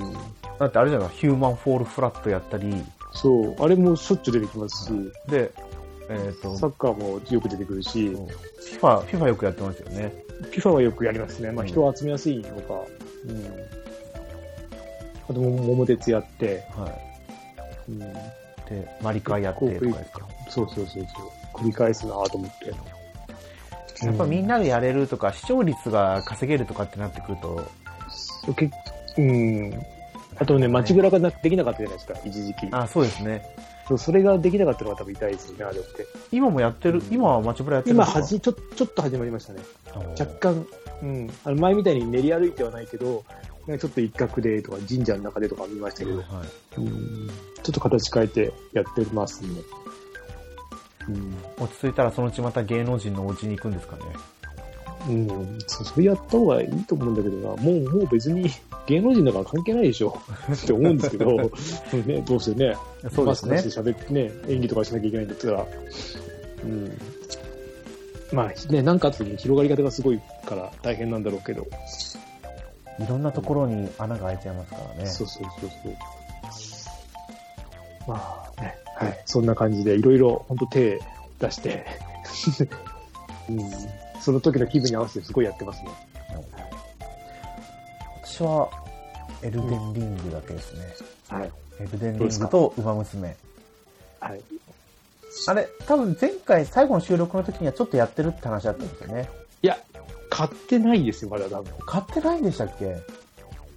[0.59, 1.09] だってあれじゃない？
[1.11, 2.75] ヒューマンフォールフラットやったり、
[3.13, 4.93] そう、あれもしょっちゅう出てきますし、
[5.29, 5.53] で、
[6.13, 8.09] えっ、と、サッカーもよく出てくるし、
[8.81, 10.13] FIFA、FIFA よくやってますよね。
[10.51, 11.53] FIFA はよくやりますね。
[11.53, 12.75] まあうん人を集めやすいのか、
[13.29, 13.47] うん。
[15.29, 16.93] あとも、桃鉄やって、は
[17.89, 18.05] うん、い。
[18.69, 20.29] で、マリカやってとかですか？
[20.49, 21.59] そうそうそうそう。
[21.59, 22.73] 繰り返すなと思って。
[24.07, 27.65] やっぱみんなでやれるとか、視聴率が稼げるとかってなってくると、
[28.49, 28.71] うん、け
[29.19, 29.81] うん。
[30.39, 32.69] あとね、街ブラがなできなかったじゃないですか、一時期。
[32.71, 33.45] あ、そうですね。
[33.91, 36.07] そうそれができなかったのが多分痛いですよね、あれって。
[36.31, 38.19] 今もやってる、今は街ブラやってるんですか？
[38.19, 39.61] 今はじ、ちょ、ちょっと始まりましたね。
[40.19, 40.67] 若干、
[41.03, 41.31] うん。
[41.45, 43.25] あの前みたいに練り歩いてはないけど、
[43.67, 46.27] なんかちょっと一角でとか神社の中でとか見ましたけど、はい。
[46.79, 47.29] うん
[47.63, 49.49] ちょっと形変えてやってますね。
[51.09, 51.35] うん。
[51.59, 54.03] 落ち着いたらそのうちまた芸能人のお家に行くんですかね。
[55.09, 55.59] うん。
[55.67, 57.63] それやった方がいいと思うんだけどな。
[57.63, 58.51] もう、もう別に
[58.87, 60.19] 芸能人だから関係ないでしょ。
[60.53, 61.37] って思うんですけど、
[62.07, 62.77] ね、どうせね、
[63.15, 65.67] そうですねマスクして喋ってね、演技とかしなきゃいけないんだったら、
[66.65, 66.99] うん。
[68.33, 71.67] まあね、なんかあった時に広がり方がすごいから大変なんだろうけど、
[72.99, 75.07] いろんなところに穴が開いちゃいますからね。
[75.07, 75.97] そうそうそうそう。
[78.07, 79.23] まあね、はい。
[79.25, 81.01] そんな感じで、いろいろ本当手
[81.39, 81.87] 出して、
[83.49, 83.59] うん、
[84.21, 85.91] その時の気分に合わせてすごいやってますね。
[88.23, 88.69] 私は、
[89.43, 90.81] エルデンリングだけですね。
[91.29, 91.53] はい。
[91.81, 93.37] エルデンリングとウマ娘。
[94.21, 94.41] はい。
[95.47, 99.31] あれ、多分前回最後の収録の時にはちょっとやってるって話だったんですよね。
[99.63, 99.79] いや、
[100.29, 101.73] 買ってないですよ、まだ多分。
[101.87, 102.97] 買ってないんでしたっけ？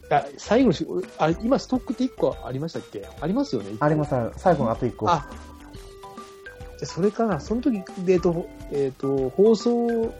[0.09, 0.85] あ、最後のし、
[1.17, 3.07] あ、今ストックって1個ありましたっけ？
[3.21, 5.09] ありますよねあります、最後のあと1個。
[5.09, 10.13] あ、じゃあそれかな、その時で、えっと、えっと、放送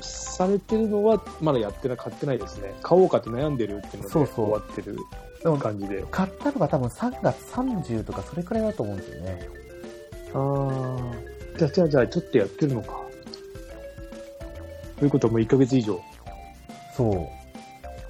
[0.00, 2.74] されてるのは、まだやってない、買ってないですね。
[2.82, 4.96] 買おうかって悩んでるっていうので、そうそう終わってる
[5.58, 6.04] 感じで。
[6.10, 9.48] 買ったのが多分3月30とかそれくらいだと思うんですよね。
[10.34, 10.38] あ
[11.56, 11.58] あ。
[11.58, 13.00] じゃあ、じゃあ、じゃあ、ちょっとやってるのか。
[14.98, 16.00] ということはもう1ヶ月以上、
[16.96, 17.28] そう。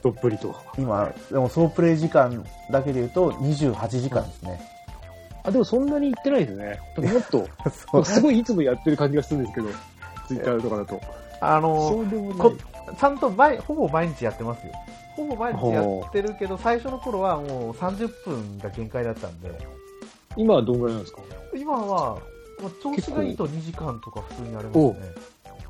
[0.03, 0.55] どっぷりと。
[0.77, 4.61] 今、でも総プレイ時間だけで言うと28時間ですね。
[5.45, 6.81] あ、でもそんなに行ってないですね。
[7.13, 7.47] もっと、
[8.05, 9.69] すごいいつもやってる感じがするんですけど、
[10.29, 11.01] ツイッターとかだと。
[11.43, 12.05] あの
[12.39, 12.55] こ。
[12.99, 14.73] ちゃんと毎ほぼ毎日やってますよ。
[15.17, 19.51] ほぼ毎日やってるけど、最初の頃はもう30分が限界だったんで、
[20.37, 21.23] 今はどんぐらいなんですか？
[21.55, 22.19] 今は、
[22.61, 24.97] まあ調子がいいと2時間とか普通にやれますね。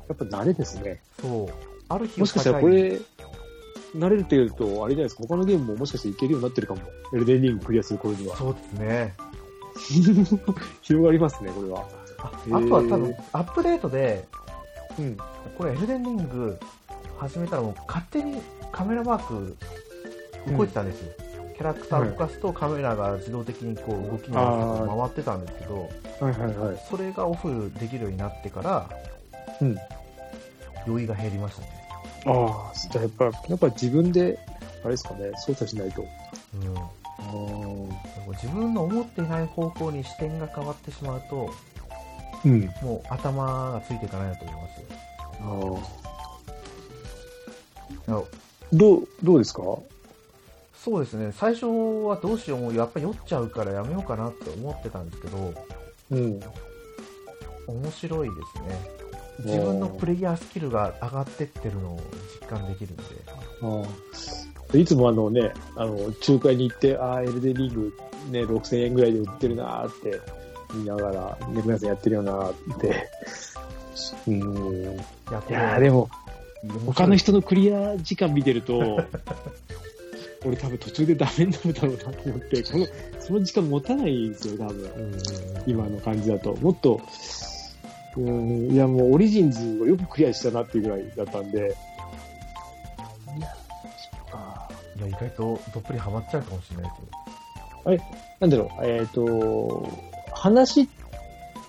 [0.09, 1.01] やっぱ慣れですね。
[1.21, 1.49] そう。
[1.89, 2.99] ある日もしかしたらこれ、
[3.95, 6.81] 慣れるっていうと、あれじゃないですか、他のゲームももしかしていけるようになってるかも。
[7.13, 8.35] エルデンリングクリアする頃には。
[8.35, 9.13] そうですね。
[10.81, 11.85] 広がりますね、これは。
[12.19, 14.25] ああとは多分、アップデートで、
[14.99, 15.17] うん。
[15.57, 16.59] これエルデンリング
[17.17, 19.57] 始めたらもう勝手にカメラマーク
[20.51, 21.11] 動いてたんですよ。
[21.55, 26.83] キャラクターを動かすとカメラが自動的にこう動きに回ってたんですけど、はいはいはい。
[26.89, 28.89] それがオフできるようになってから、
[29.61, 29.77] うん。
[30.87, 31.67] 酔いが減りましたね。
[32.25, 34.39] ああ、じゃあやっぱ、やっぱ自分で、
[34.83, 36.01] あれですかね、操作しないと。
[36.01, 36.77] うん。
[36.77, 36.83] あ
[38.33, 41.49] 自分の思っていない方向に視点が変わってしまうと、
[42.45, 42.61] うん。
[42.81, 45.83] もう頭がついていかないなと思いますよ。
[48.09, 48.23] ああ。
[48.73, 49.61] どう、どうですか？
[50.75, 55.53] そうですね、最初はどうしようもうやっぱ酔っちゃうからやめようかなって思ってたんですけど、
[56.11, 56.39] うん。
[57.67, 59.03] 面白いですね。
[59.45, 61.99] 自分のプレイヤースキルが上がってってるのを
[62.41, 63.03] 実感できるんで。
[63.61, 63.83] あ
[64.73, 64.77] あ。
[64.77, 65.95] いつもあのね、あの、
[66.27, 67.93] 仲介に行って、ああ、エルデンリング
[68.31, 70.19] ね、6000円ぐらいで売ってるなーって
[70.73, 73.09] 見ながら、猫屋さんやってるよなーって。
[74.27, 74.93] うーん。
[74.93, 76.09] いやってやーでも、
[76.85, 78.79] 他の人のクリア時間見てると、
[80.45, 82.87] 俺多分途中でダメになるだろうなと思って、この、
[83.19, 84.83] その時間持たないんですよ、多分。
[84.83, 85.17] うん
[85.65, 86.53] 今の感じだと。
[86.55, 86.99] もっと、
[88.17, 88.31] うー
[88.69, 91.75] ん、いやもうオリジンズをよくクリアしたなっていうぐらいだったんで、
[93.37, 93.47] いや。
[94.97, 98.13] いや、意外とどっぷりハマっちゃうかもしれないですよ。
[98.39, 99.87] なんだろう、えっ、と、
[100.35, 100.89] 話、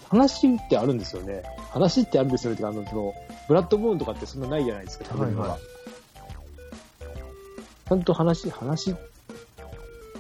[0.09, 1.43] 話ってあるんですよね。
[1.71, 2.57] 話ってあるんですよね。
[2.57, 3.15] てかあの、その、
[3.49, 5.59] ブラッドボーンとかってそんなないじゃないですか、はいは
[7.89, 8.95] ちゃんと話、話、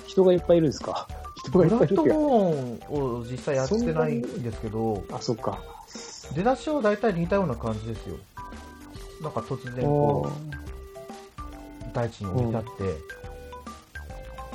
[0.06, 1.08] 人がいっぱいいるんですか？
[1.36, 5.62] 人がいブラッドっぱいいるっていうボーンを実際やってないんですけど、かあ、そっか。
[6.34, 8.16] 出だしは大体似たような感じですよ。
[9.22, 12.62] なんか突然こう、大地に降り立っ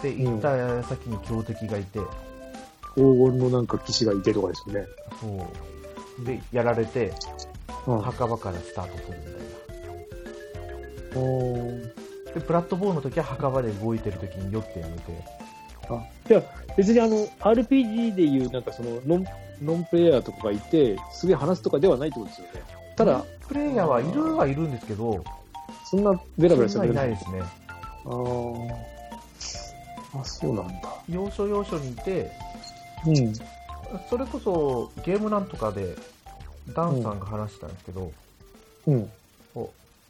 [0.01, 1.99] て、で、行った先に強敵がいて、
[2.95, 4.87] 黄金のなんか騎士がいてとかですよね。
[5.19, 5.27] そ
[6.21, 6.25] う。
[6.25, 7.13] で、やられて、
[7.87, 9.33] うん墓場からスタートするみたい
[11.15, 11.19] な。
[11.19, 15.01] おーで、プラットボーンの時は墓場で動いてる時に酔ってやめて。
[15.89, 16.43] あ、いや、
[16.77, 19.25] 別にあの、RPG でいうなんかその、ノン、
[19.61, 22.63] ノンプレイヤーとかがいて、すげえ話すとかではないってことですよね。
[22.95, 25.23] ただ、プレイヤーはいるはいるんですけど、
[25.85, 27.41] そんなベラベラしそんてないいないですね。
[28.05, 28.73] あー
[30.21, 30.73] あ、そうなんだ。
[31.09, 32.31] 要所要所にいて、
[33.05, 33.33] うん。
[34.09, 35.95] それこそゲームなんとかで、
[36.73, 38.11] ダンさんが話してたんですけど、
[38.87, 39.09] うん。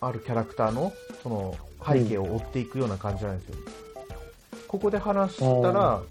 [0.01, 3.55] あるキャラクターのその背景を追っていくような感じなんですよ。
[4.67, 6.01] ここで話したら、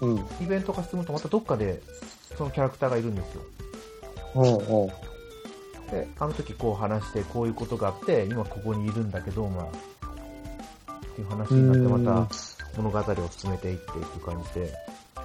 [0.00, 0.18] うん。
[0.40, 1.82] イベントが進むとまたどっかで
[2.36, 3.42] そのキャラクターがいるんですよ。
[4.34, 4.84] うん。
[4.84, 4.88] うん。
[5.90, 14.72] で、あの時こう話して、こういうことがあって、今ここにいるんだけど、まあ、っていう話になって、また物語を進めていっていく感じで、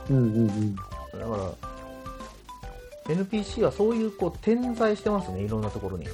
[0.09, 0.17] うん。
[0.17, 0.23] うん。
[0.23, 0.75] うん。
[0.75, 1.55] だか
[3.07, 6.07] ら、NPC はそういうこう点在してますね、いろんなところに。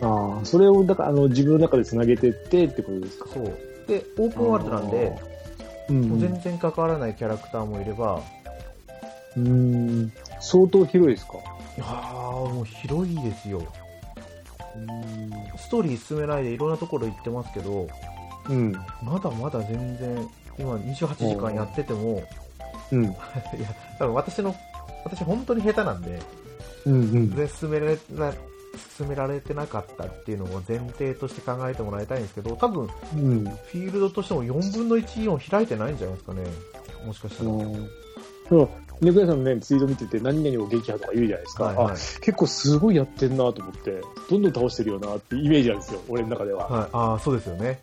[0.00, 3.28] ああ、それを、だから、あの、自分の中で繋げてってってことですか？
[3.32, 3.44] そう。
[3.86, 5.18] で、オープンワールドなんで、
[5.88, 6.08] うん。
[6.08, 8.20] もう全然関わらないキャラクターもいれば、
[9.36, 10.12] うん。
[10.40, 11.34] 相当広いですか？
[11.76, 13.62] いやー、もう広いですよ。
[14.74, 15.30] うん。
[15.58, 17.86] ストーリー進めないでいろんなところ行ってますけど、
[18.48, 18.72] うん。
[19.02, 22.22] まだまだ全然、今28時間やってても、
[22.92, 23.04] うん。
[23.04, 23.12] いや、
[23.98, 24.54] 多分私の、
[25.04, 26.20] 私本当に下手なんで、
[26.86, 26.92] うん。
[26.94, 27.30] うん。
[27.30, 28.32] で進められな
[28.96, 33.44] 進められてなかったっていうのを前提として考えてもらいたいんですけど、多分、うん。
[33.44, 36.44] フィールドとしても4分の1イオン開いてないんじゃないですかね。
[37.06, 37.50] もしかしたら。
[38.48, 38.68] そう。
[39.00, 41.64] 猫屋さんのね、ツイート見てて、何々を撃破とか言うじゃないですか。
[41.64, 46.66] はいはいあ、結構すごいやってんなと思って、どんどん倒してるよなってイメージなんですよ、俺の中では。
[46.68, 47.82] はい、ああ、そうですよね。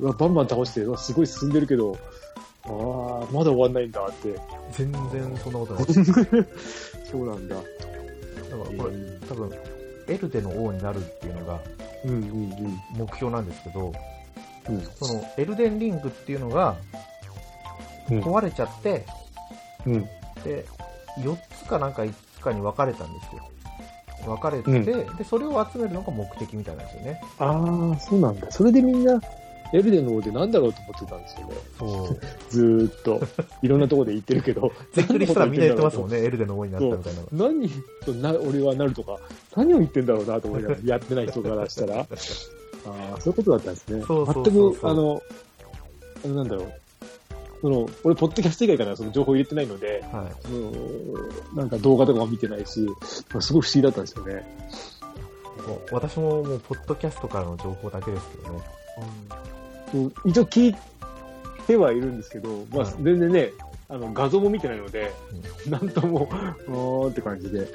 [0.00, 1.96] そうバンバン倒して、すごい進んでるけど、
[2.70, 4.34] ああ、まだ終わんないんだって。
[4.72, 5.84] 全然そんなことない。
[5.86, 5.94] だ
[6.44, 6.50] か
[7.10, 7.56] そうなんだ。
[7.56, 9.52] らこれ、多分、
[10.08, 11.60] エルデの王になるっていうのが
[12.96, 13.92] 目標なんですけど、
[14.68, 14.82] うん。
[14.98, 16.76] その、エルデンリングっていうのが
[18.10, 18.20] うん。
[18.20, 19.06] 壊れちゃって、
[19.86, 20.02] うん。
[20.44, 20.64] で、
[21.18, 23.42] 4つかなんか5つかに分かれたんですよ。
[24.24, 24.84] 分かれて、うん
[25.16, 27.20] で、それを集めるのが目的みたいなんですよね。
[27.38, 28.50] ああ、そうなんだ。
[28.50, 29.20] それでみんな、
[29.72, 32.20] エルデンの王でなんだろうと思ってたんですよね。
[32.48, 33.20] ずーっと。
[33.62, 34.72] いろんなところで言ってるけど。
[34.92, 36.20] ぜっくりしたらみんな言ってますもんね。
[36.20, 37.20] ね、エルデの王になったみたいな。
[37.32, 37.68] 何
[38.04, 39.18] そうな、俺はなるとか、
[39.56, 42.00] 何を言ってんだろうなと思いながら、やってない人からしたら。
[42.86, 44.04] ああ、そういうことだったんですね。
[44.06, 45.22] 全く、あの、
[46.24, 46.72] あのなんだろう。
[47.60, 50.46] その、俺、ポッドキャスト以外からその情報入れてないので、はい。
[50.46, 50.72] その
[51.54, 52.86] なんか動画とかも見てないし、
[53.40, 54.58] すごい不思議だったんですよね。
[55.92, 58.60] 私ももう、ポッドキャストからの情報だけですけどね。
[58.96, 59.59] そう
[60.24, 60.76] 一応聞い
[61.66, 63.50] てはいるんですけど、まあはい、全然ね、
[63.88, 65.12] あの、画像も見てないので、
[65.68, 66.28] なんとも、
[66.68, 67.68] おーって感じで。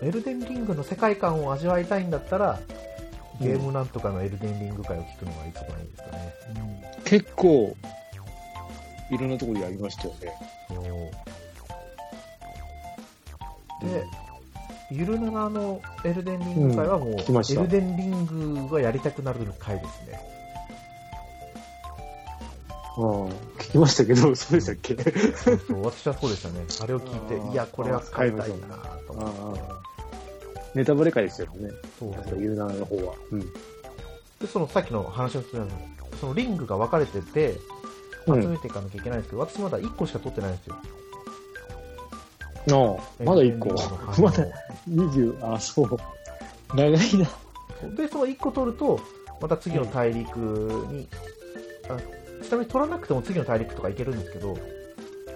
[0.00, 2.60] エルデンリングの世界観を味わいたいんだったら、
[3.40, 7.02] ゲームなんとかのエルデンリング会を聞くのが一番いいですかね。
[7.04, 7.76] 結構、
[9.10, 10.32] いろんなところでやりましたよね。
[13.82, 14.04] で、
[14.90, 20.20] ゆるななのエルデンリング会はもう、ん聞きましたエルデンリングがやりたくなる回ですね。
[22.96, 24.94] 聞きましたけど、そうでしたっけ？
[25.82, 26.64] 私はそうでしたね。
[26.82, 28.76] あれを聞いて、いや、これは使いたいな
[29.06, 29.60] と思って。
[30.74, 31.70] ネタバレ会ですよね。
[31.98, 33.14] そうユーナーの方は。
[33.30, 33.40] うん。
[33.40, 35.72] で、そのさっきの話の続き
[36.20, 37.58] そのリングが分かれてて、
[38.26, 40.76] 集めていかなきゃいけないんですけど、私まだ1個しか取ってないんですよ。
[42.70, 43.70] ああ、まだ1個？
[44.22, 44.44] まだ
[44.88, 45.96] 20、 あ、そう。
[46.74, 47.28] 長いな。
[47.96, 49.00] で、その1個取ると、
[49.40, 51.08] また次の大陸に、
[51.88, 51.96] あ
[52.42, 54.58] ちなみに取らなくても次の大陸とか行けるんですけど、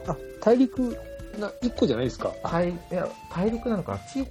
[0.07, 0.97] あ、大陸、
[1.39, 2.33] な、1個じゃないですか。
[2.43, 3.99] あ、大いや大陸なのかな？
[3.99, 4.31] 地域、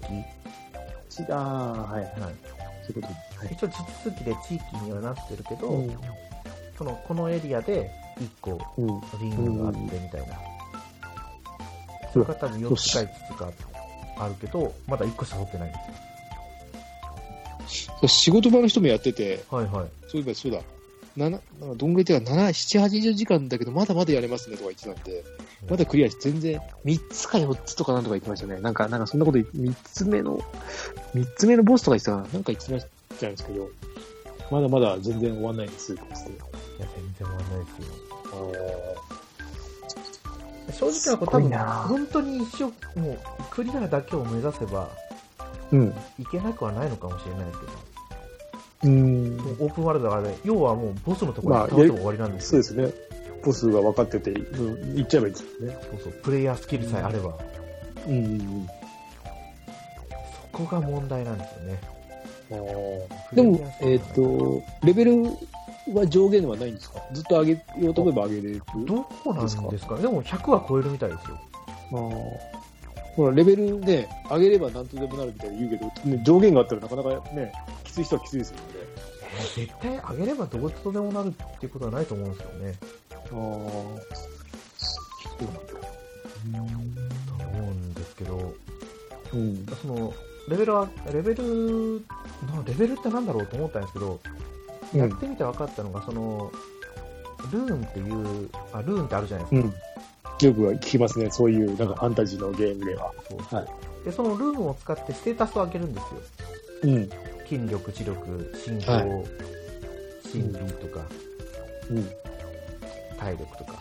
[1.09, 2.01] ちああ、はい。
[2.01, 3.53] はい、そういうことはい。
[3.53, 5.97] 一応地続きで地域にはなってるけど、うん。
[6.77, 9.01] そのこのエリアで1個うん。
[9.19, 10.35] リングがあってみたいな。
[12.11, 13.52] それが多分4つか5つか
[14.17, 15.79] あるけど、まだ1個しか取ってないんで
[17.67, 18.08] すよ。
[18.08, 19.85] 仕事場の人もやってて、はいはい。
[20.08, 20.60] そういえばそうだ。
[21.17, 21.39] なんか
[21.77, 25.23] どんぐらいっていうか、7、7、80時間だけど、まだまだやれますねとか言ってたんで、
[25.69, 28.59] まだクリアして全然、3つか4つとかなんとか言ってましたね。
[28.59, 30.39] なんか、なんかそんなこと言って、3つ目の、
[31.13, 32.85] 3つ目のボスとか言ってたかななんか言ってまし
[33.19, 33.69] たんですけど、
[34.51, 36.33] まだまだ全然終わんないです、って言ってい
[36.81, 37.95] や、全然終わんないですよ。
[40.67, 41.49] あ正直なこと多分、
[41.97, 45.93] 本当に一生、もう、クリアだけを目指せば、ーうん。
[46.19, 47.71] いけなくはないのかもしれないですけど、
[48.86, 49.38] うん。
[49.60, 52.63] オープンワールドだからね、要はもうボスのところまあに倒しても終わりなんですよ。
[52.63, 53.06] そうですね。
[53.44, 55.77] ボスが分かってて、うん、行っちゃえばいいですよね。
[55.92, 57.38] そうそうプレイヤースキルさえあれば、
[58.08, 58.67] うんうんうん。
[58.67, 61.79] そこが問題なんですよね。
[63.33, 65.23] でも、えっ、と、レベル
[65.94, 67.02] は上限はないんですか？
[67.12, 68.62] ずっと上げようと思えば上げれる？
[68.86, 71.40] どこなんですかでも100は超えるみたいですよ。
[71.92, 71.96] あ
[73.15, 75.86] ほら、レベルね、上げればなんとでもなるみたいに言うけど、
[76.17, 78.62] ね、上限があったらなかなかね、きつい人はきついですよね。
[79.38, 82.75] えー絶対上げればどうとでもなるっていうことはないと思うんですよね。
[83.12, 83.29] ああ。
[83.29, 83.38] そ
[85.42, 85.86] うなんだ。
[87.27, 88.54] と思うんですけど、
[89.33, 89.65] うん。
[89.81, 90.13] その、
[90.48, 92.02] レベルは、レベル、
[92.48, 94.19] なレベルってなんだろうと思ったんですけど、
[94.94, 96.52] やってみて分かったのが、その、
[97.52, 99.67] ルーンっていう、あ、ルーンってあるじゃないですか。
[99.67, 100.48] うん。
[100.48, 103.12] よく聞きますね、そういう、なんかファンタジーのゲームでは。
[103.52, 106.21] はいで、そのルーンを使ってステータスを上げるんですよ。
[106.83, 107.10] うん。
[107.48, 109.56] 筋力、知力、心臓、はい
[110.35, 111.06] 心理とか、
[111.89, 112.10] うん。
[113.17, 113.73] 体力とか。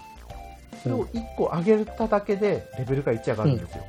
[0.83, 3.85] それを1個上げただけで、レベルが1上がるんですよ。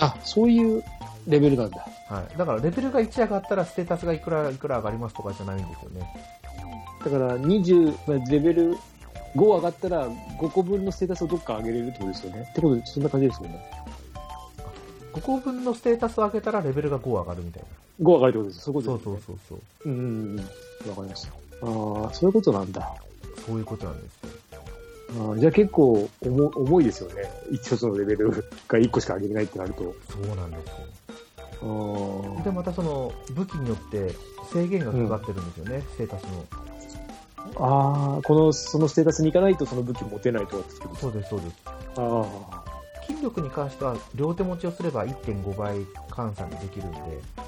[0.00, 0.82] あ、そういう
[1.26, 1.86] レベルなんだ。
[2.08, 2.38] はい。
[2.38, 6.08] だから、レベルが1上がったら、ステータスがいくらいくら上がりますとかじゃないんですよね。
[7.04, 8.76] だから、20、まあレベル
[9.34, 12.46] 5上がったら、5個分のステータスをどっか上げれるってことですよね。
[12.48, 13.70] ってことで、そんな感じですよね。
[15.18, 17.62] 5個分のステータスを上げたら、レベルが5上がるみたい
[18.00, 18.72] 5上がるってことですよ。
[18.72, 18.98] そういうな。
[18.98, 19.88] ことです、そうそうそうそう。
[19.88, 20.90] うんうんうん。
[20.90, 21.28] わかりました。
[21.30, 22.94] ああ、そういうことなんだ。
[23.46, 24.60] そういうことなんですよ。
[25.10, 27.30] あーじゃあ結構重重いですよね。
[27.50, 28.30] 一つのレベル
[28.68, 29.82] が1個しか上げれないってなると。
[30.10, 30.74] そうなんですよ。
[31.60, 34.14] あーで、またその、武器によって
[34.52, 36.44] 制限がかかってるんですよね、ステータスの。
[37.56, 41.54] あー、この、そのステータスに行かないとその武器持てないとかってことそうです、そうです。
[41.96, 42.57] あ
[43.08, 45.78] 筋力に関しては、両手持ちをすれば1.5倍
[46.10, 46.98] 換算でできるんで、
[47.38, 47.42] あ、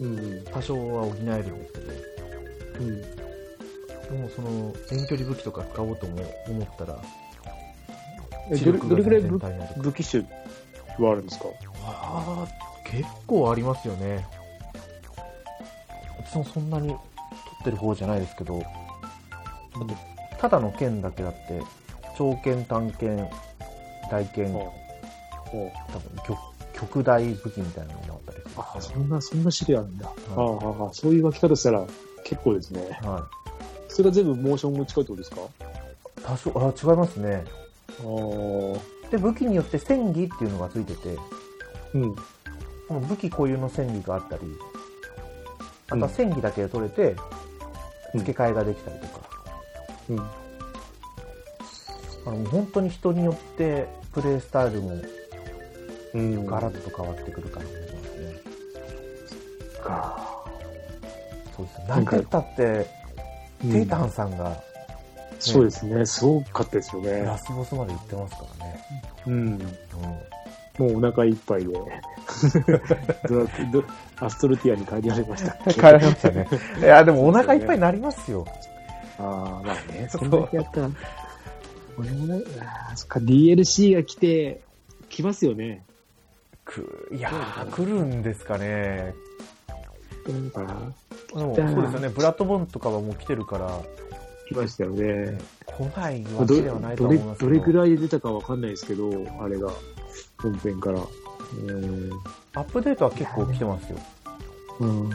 [0.00, 0.44] うん。
[0.52, 1.92] 多少は補えるんですけど、
[2.80, 3.00] うん。
[3.00, 3.08] で
[4.22, 6.98] もその、遠距離武器とか使おうとも思ったら、
[8.50, 10.24] えどれどれぐらい武器種
[10.98, 11.46] はあるんですか？
[11.84, 14.26] ああ、結構ありますよね。
[16.24, 18.62] 私もそんなに取ってる方じゃないですけど、
[20.38, 21.60] ただの剣だけだって、
[22.18, 23.28] 長剣、短剣、
[24.10, 24.81] 大剣、多うん
[25.58, 25.70] 分
[26.26, 26.38] 極
[26.72, 30.06] 極大武器みたいなのもあったりあそんな、そんな種類あるんだ。
[30.06, 31.84] いああああ、そういう分け方したら
[32.24, 32.80] 結構ですね。
[32.80, 33.28] よは
[33.88, 35.40] それが全部モーション持ちかってことですか？
[35.40, 35.44] い。
[36.24, 36.50] 多少、
[36.88, 37.44] あ違いますね。
[37.88, 41.16] ああ、で、武器によって戦技っていうのがついてて、
[41.94, 42.16] うん。
[42.88, 44.42] その武器固有の戦技があったり、
[45.90, 47.18] あとは戦技だけで取れて、うん
[48.14, 49.20] 付け替えができたりとか、
[50.10, 50.18] うん。
[50.20, 50.24] あ
[52.26, 55.00] のもう本当に人によってプレイスタイルも
[56.14, 56.46] うん。
[56.46, 58.34] ガラッと変わってくる感じがしますね。
[59.82, 60.44] か。
[61.56, 61.86] そうですね。
[61.88, 62.86] なんて言ったって、
[63.70, 64.60] テイタンさんが
[65.42, 66.06] そうですね。
[66.06, 67.36] すごかったですよねラ。
[67.36, 68.84] スボスまで行ってますからね。
[69.26, 69.54] うん。
[69.54, 69.58] う
[70.78, 71.74] もうお腹いっぱいで、
[74.20, 75.54] アストルティアに帰りられました。
[75.54, 75.58] ん。
[75.74, 76.48] 帰られましたね。
[76.80, 78.46] いや、でもお腹いっぱいになりますよ。
[79.18, 80.90] ああ、まあね、そんだけやったら、
[81.98, 84.62] 俺もね、あーそっか、DLC が来て、
[85.10, 85.84] 来ますよね。
[86.64, 89.14] くいやー、来るんですかね。
[90.24, 90.74] 来るのかな
[91.54, 92.08] でもそうですよね。
[92.08, 93.80] ブラッドボーンとかはもう来てるから、
[94.48, 95.38] 来ましたよね。
[95.66, 97.50] 来ないわどけではないと思いますけど。
[97.50, 99.10] どれぐらいで出たかわかんないですけど、
[99.40, 99.70] あれが、
[100.38, 100.98] 本編から。
[100.98, 102.10] うん。
[102.54, 103.98] アップデートは結構来てますよ。
[104.80, 105.10] うん。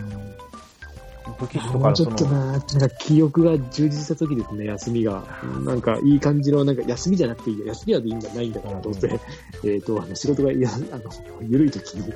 [1.40, 5.24] 武器種ともうちょっとな、なんか記憶が充実した時ですね、休みが。
[5.64, 9.20] なんかいい感じの、なんか休みじゃなくていいや、休みはでいいんだ、ないんだから、どうせ。
[9.64, 11.04] えっと、あの仕事がいや、あの、
[11.42, 12.12] ゆるい時に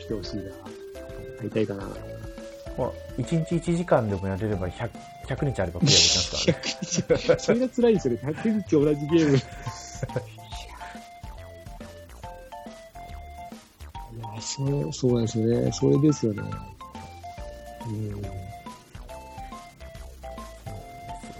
[0.00, 0.42] 来てほしいな。
[1.40, 1.84] 会いたいかな。
[2.76, 4.90] まあ、1日1時間でもやれれば 100,
[5.28, 6.22] 100日あればクリアできま
[6.82, 7.38] すからね。
[7.38, 8.20] それが辛いですよね。
[8.22, 9.36] 100日同じゲーム。
[14.16, 15.72] いや、そう、そうなんですよね。
[15.72, 16.42] それですよね。
[17.86, 18.22] うん。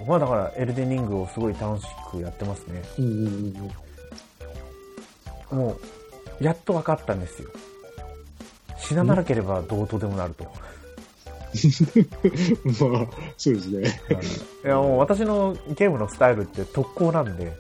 [0.07, 2.83] まあだから、エルデンリングをすごい楽しくやってますね。
[2.99, 3.73] うんうんうん
[5.51, 5.59] うん。
[5.59, 5.79] も
[6.41, 7.49] う、やっと分かったんですよ。
[8.79, 10.45] 死ななければどうとでもなると。
[12.91, 14.01] まあ、そうですね。
[14.65, 17.53] いやもう私のゲームのスタイルって特攻なんで、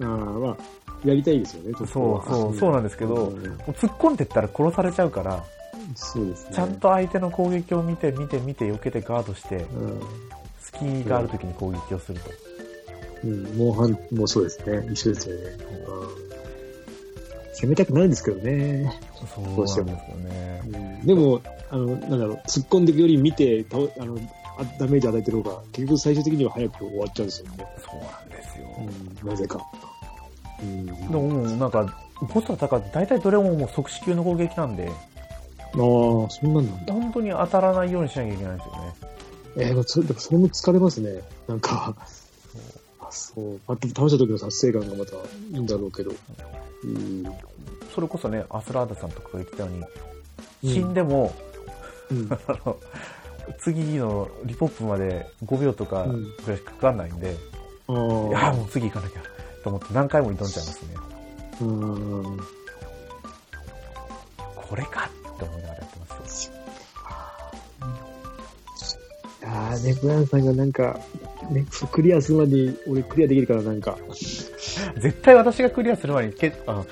[0.00, 0.56] ああ、まあ、
[1.04, 3.28] やりたいですよね、そうそう、そうなんですけど、
[3.68, 5.44] 突っ込んでったら殺されちゃうから、
[5.94, 6.50] そうですね。
[6.54, 10.00] ちゃんと相手の攻撃を見て見て見て避けてガードして、うん。
[10.60, 12.30] 隙がある時に攻撃をすると。
[13.24, 14.88] うん、モンハンもそうですね。
[14.92, 15.42] 一緒ですよね。
[15.88, 16.24] うん
[17.54, 19.00] 攻めたくなるんですけどね。
[19.34, 20.62] そうなんですよね。
[20.66, 24.18] うん、でも、あの、なんだろう、突っ込んでいくより見て、倒あの、
[24.58, 27.66] あダメージ与えてる方が、結局最終的には早く終わっちゃうんですよね。
[27.78, 28.66] そうなんですよ。
[29.22, 29.60] うん、なぜか。
[30.62, 30.86] うん。
[30.86, 31.22] でも
[31.56, 32.00] なんか、
[32.32, 34.90] ボスと戦うと大体どれももう即死級の攻撃なんで、
[35.74, 36.92] あ、そんなんなんだ。
[36.92, 38.94] 本当に当たらないようにしなきゃいけないんですよね。
[39.56, 41.22] えー、それでもそれも疲れますね。
[41.46, 41.94] なんか、
[43.00, 43.60] あそう。
[43.66, 45.18] また倒した時の達成感がまたい
[45.52, 46.12] いんだろうけど。
[46.84, 47.24] うん。
[47.94, 49.86] それこそね、アスラーダさんとかが言ってたように、うん
[50.64, 51.30] 死んでも、
[52.10, 52.28] うん。
[52.48, 52.78] あの、
[53.60, 57.36] 次のリポップまで5秒とかうんぐらいしかかかんないんで、
[57.88, 58.52] あいやあ。
[58.54, 59.20] もう次行かなきゃ
[59.62, 60.88] と思って何回も挑んじゃいますね。
[61.60, 62.40] うん。
[64.56, 66.54] これかって思いながらやってますよ。
[69.46, 70.98] ああ、ね、ブランさんがなんか、
[71.50, 73.98] ね、クリアするまでに俺クリアできるからなんか。
[74.98, 76.84] 絶対私がクリアする前にケ、あ、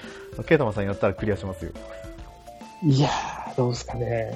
[0.47, 1.73] ケイタマさんやったらクリアしますよ。
[2.83, 4.35] いやー、どうすかね。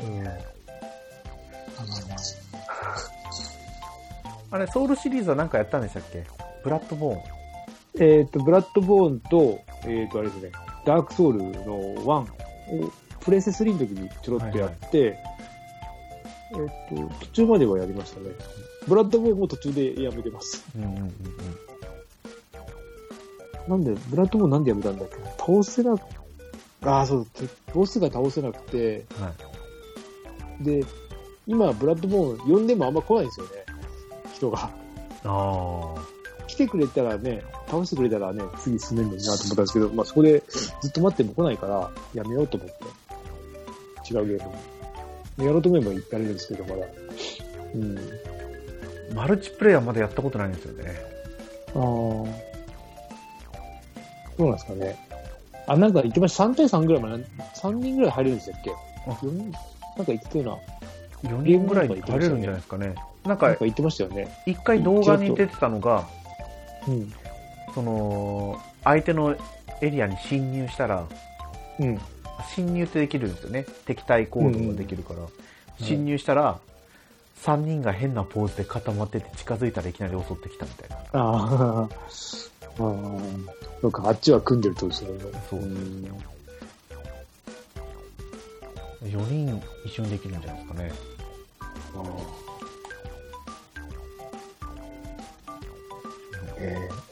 [4.51, 6.25] あれ、ソウルシリーズは何かやったんでしたっけ？
[6.65, 7.23] ブラッドボーン。
[7.99, 10.53] えっ、と、ブラッドボーンと、えっ、と、あれですね、
[10.85, 12.27] ダークソウルの1を、
[13.27, 15.19] プレステ3の時にちょろっとやって、
[16.53, 18.31] えっ、と、途中まではやりましたね。
[18.87, 20.65] ブラッドボーンも途中でやめてます。
[20.77, 21.03] うんうんうん
[23.67, 23.83] うん。
[23.83, 25.17] なんで、ブラッドボーンなんでやめたんだっけ？
[25.39, 26.03] 倒せなく、
[26.83, 27.27] ああ、そう、
[27.75, 29.33] ボスが倒せなくて、は
[30.61, 30.65] い。
[30.65, 30.85] で、
[31.49, 33.53] 今、ブラッドボーン呼んでもあんま来ないんですよね。
[34.35, 34.71] 人が。
[35.25, 35.95] あ
[36.47, 40.45] 来てくれたらね、倒してくれたらね、次進めるのになと思ったんですけど、まあそこで
[40.81, 43.06] ずっと待っても来ないから、やめようと思って。
[44.11, 44.55] 違うゲーム
[45.39, 45.47] に。
[45.47, 46.87] やろうと思えばやれるんですけど、まだ。
[47.75, 47.99] うん。
[47.99, 48.01] あ。
[49.15, 50.95] マルチプレイヤーまでやったことないんですよね。
[51.69, 51.83] ああ。
[54.37, 54.97] そうなんですかね。
[55.67, 56.45] あ、なんか言ってました。
[56.45, 58.71] 3対3ぐらいまで、3人ぐらい入れるんでしたっけ？
[58.71, 58.75] あ
[59.11, 59.51] ?4 人？
[59.97, 60.61] なんか言ってたよ
[61.23, 62.95] う4人ぐらい入れるんじゃないですかね。
[63.25, 64.43] なんか、言ってましたよね。
[64.47, 66.07] 一回動画に出てたのが、
[66.87, 67.13] うん。
[67.75, 69.35] その、相手の
[69.81, 71.05] エリアに侵入したら、
[71.81, 71.99] うん。
[72.55, 73.67] 侵入ってできるんですよね。
[73.87, 75.21] 敵対行動ができるから。
[75.21, 75.29] ん
[75.81, 76.59] 侵入したら、
[77.43, 80.97] 3人が変なポーズで固まってて近づいたらいきなり襲ってきたみたいな。
[80.97, 81.83] ああ。
[81.83, 81.89] ああ。
[83.81, 85.05] そうか、あっちは組んでるとです。
[85.51, 86.09] そううん
[89.03, 90.93] 4人一緒にできるんじゃないですかね。
[96.59, 97.06] えい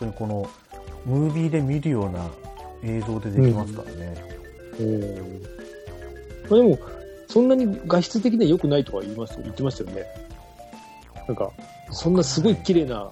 [0.00, 0.50] 当にこの、
[1.06, 2.28] ムービーで見るような
[2.82, 4.14] 映像でできますからね。
[4.78, 5.42] えうん
[6.50, 6.78] まあでも、
[7.28, 10.04] そんなに画質的には良くないとは言います言ってましたよね。
[11.28, 11.50] なんか、
[11.92, 13.08] そんなすごい綺麗な、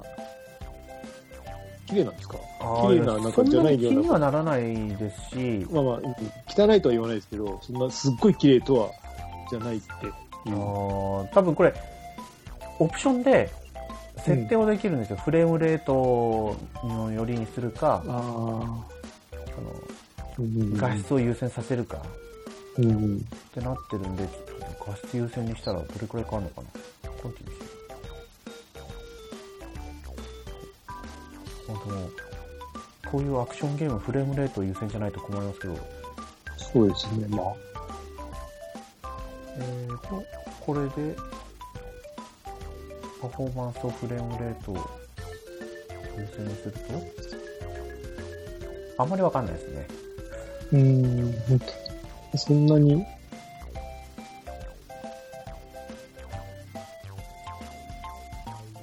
[1.86, 2.36] 綺麗なんですか？
[2.82, 4.62] 綺麗ななんかじゃないようなそんなに気にはならない
[4.96, 6.04] ですし、まあまあ、うん
[6.68, 8.90] 汚いとは言わないですけど、そんなすっごい綺麗とは、
[9.50, 10.54] じゃないってあいう。
[10.54, 11.72] ー多分これ、
[12.80, 13.48] オプションで
[14.28, 15.16] 設定をできるんですよ。
[15.16, 18.84] フレームレートのよりにするか、あその
[20.38, 21.98] うん画質を優先させるか
[22.78, 23.16] うん。
[23.16, 23.20] っ
[23.52, 27.10] てなってるんで、ちょっと画質優先にしたらどれくらい変わるのかな。
[27.22, 27.78] コンティニューして。
[31.66, 32.12] 本当もう、
[33.10, 35.76] こういうアクションゲーム、フレームレート優先じゃないと困りますけど、
[36.56, 37.46] そうですね、まあ。
[39.58, 40.22] えーと、
[40.60, 41.16] これで、
[43.20, 44.76] パフォーマンスとフレームレートを
[46.16, 46.78] 優先にすると、
[49.02, 49.86] あんまりわかんないですね。
[50.72, 51.34] うん、
[52.36, 53.04] そんなに、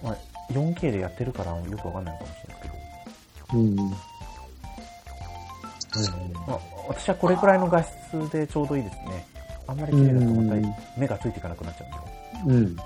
[0.03, 0.17] まあ、
[0.51, 2.67] 4K でやってるからよくわかんないかもしれないけ
[3.53, 3.75] ど、うん。
[6.47, 7.91] まあ、私はこれくらいの画質
[8.31, 9.25] でちょうどいいですね。
[9.67, 11.85] あんまり綺麗だとまたうん目がついていかなくなっちゃ
[12.45, 12.71] うんで。
[12.71, 12.77] うん。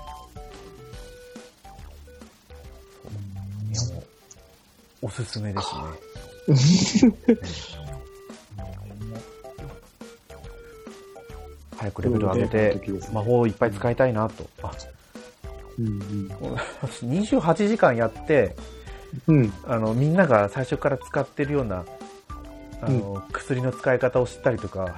[5.10, 7.12] おすすめですね。
[11.76, 12.80] 早くレベル上げて、
[13.12, 14.46] 魔法をいっぱい使いたいなと。
[14.62, 14.70] あ、
[15.80, 16.28] うん。
[16.80, 18.54] 私28時間やって、
[19.26, 19.52] うん。
[19.66, 21.84] あの、みんなが最初から使ってるような、
[22.80, 24.94] あの、薬の使い方を知ったりとか、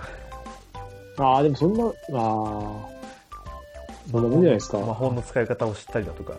[1.16, 1.92] ああ、でもそんな、ああ、
[4.10, 4.78] そんなもんじゃないですか。
[4.78, 6.34] 魔法の使い方を知ったりだとか、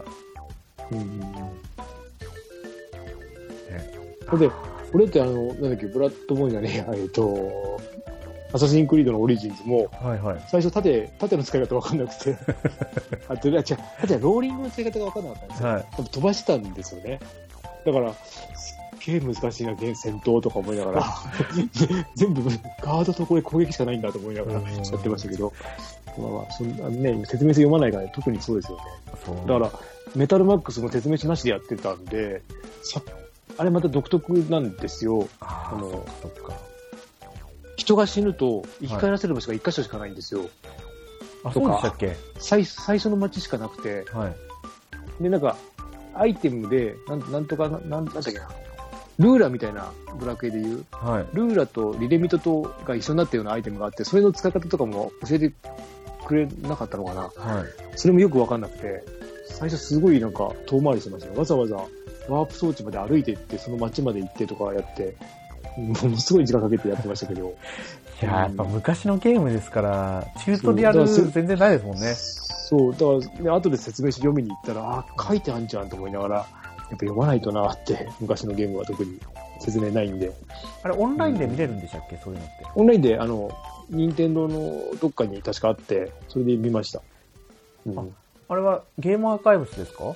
[0.91, 1.72] うん
[4.37, 4.49] で、
[4.93, 7.79] 俺ってあの、なんだっけ、ブラッドボーンじゃねえや、えっと、
[8.53, 10.43] アサシンクリードのオリジンズも、はいはい。
[10.47, 12.37] 最初縦、縦の使い方わかんなくて、
[13.27, 13.75] あと、違う、縦
[14.13, 15.69] はローリングの使い方がわかんなかったんですよ。
[15.69, 15.85] はい。
[16.11, 17.19] 飛ばしてたんですよね。
[17.85, 21.03] だから、すっげえ難しいな、戦闘とか思いながら、
[22.15, 22.43] 全部
[22.81, 25.51] ガードとこれ攻撃しかないんだと思いながらうんやってましたけど、
[26.17, 28.83] まあまあ、そんなね、説明書読まないから、特にそうですよね。
[29.47, 29.71] だから、
[30.15, 32.43] メタルマックスの説明書なしでやってたんで、
[32.83, 33.01] さ
[33.57, 35.27] あれまた独特なんですよ。
[35.39, 36.05] あの。
[37.75, 40.45] 人が死ぬと生き返らせる場所が一箇所しかないんですよ。
[41.43, 42.15] あ、そうでしたっけ？
[42.39, 45.23] 最最初の街しかなくて、はい。
[45.23, 45.57] で、なんか、
[46.13, 48.47] アイテムで、なんなんとかな、なんだっけな、
[49.19, 51.25] ルーラみたいなドラクエで言う、はい。
[51.33, 55.53] ルーラとリレミトとが一緒になったようなアイテムがあって、それの使い方とかも教えて
[56.25, 57.21] くれなかったのかな。
[57.21, 57.29] は
[57.63, 57.65] い。
[57.97, 59.03] それもよくわかんなくて、
[59.49, 61.37] 最初すごいなんか遠回りしてましたよ。
[61.37, 61.83] わざわざ
[62.29, 65.15] ワープ装置まで歩いて行って、その街まで行ってとかやって、
[65.77, 67.55] ものすごい時間かけてやってましたけど、
[68.21, 72.13] いやーやっぱ昔のゲームですから、チュートリアル全然ないですもんね。
[72.15, 73.05] そう、だか
[73.39, 79.19] ら、ね、後で説明書読みに行ったら、あ、書いてあんじゃんと思いながら、やっぱ読まないとなって、昔のゲームは特に
[79.59, 80.31] 説明ないんで。
[80.83, 82.17] あれ、オンラインで見れるんでしたっけ？
[82.17, 82.65] そういうのって。
[82.75, 83.51] オンラインで、あの、
[83.89, 87.01] 任天堂のどっかに確かあって、それで見ました。
[87.85, 88.03] うん、あ
[88.49, 90.13] あれはゲームアーカイブスですか？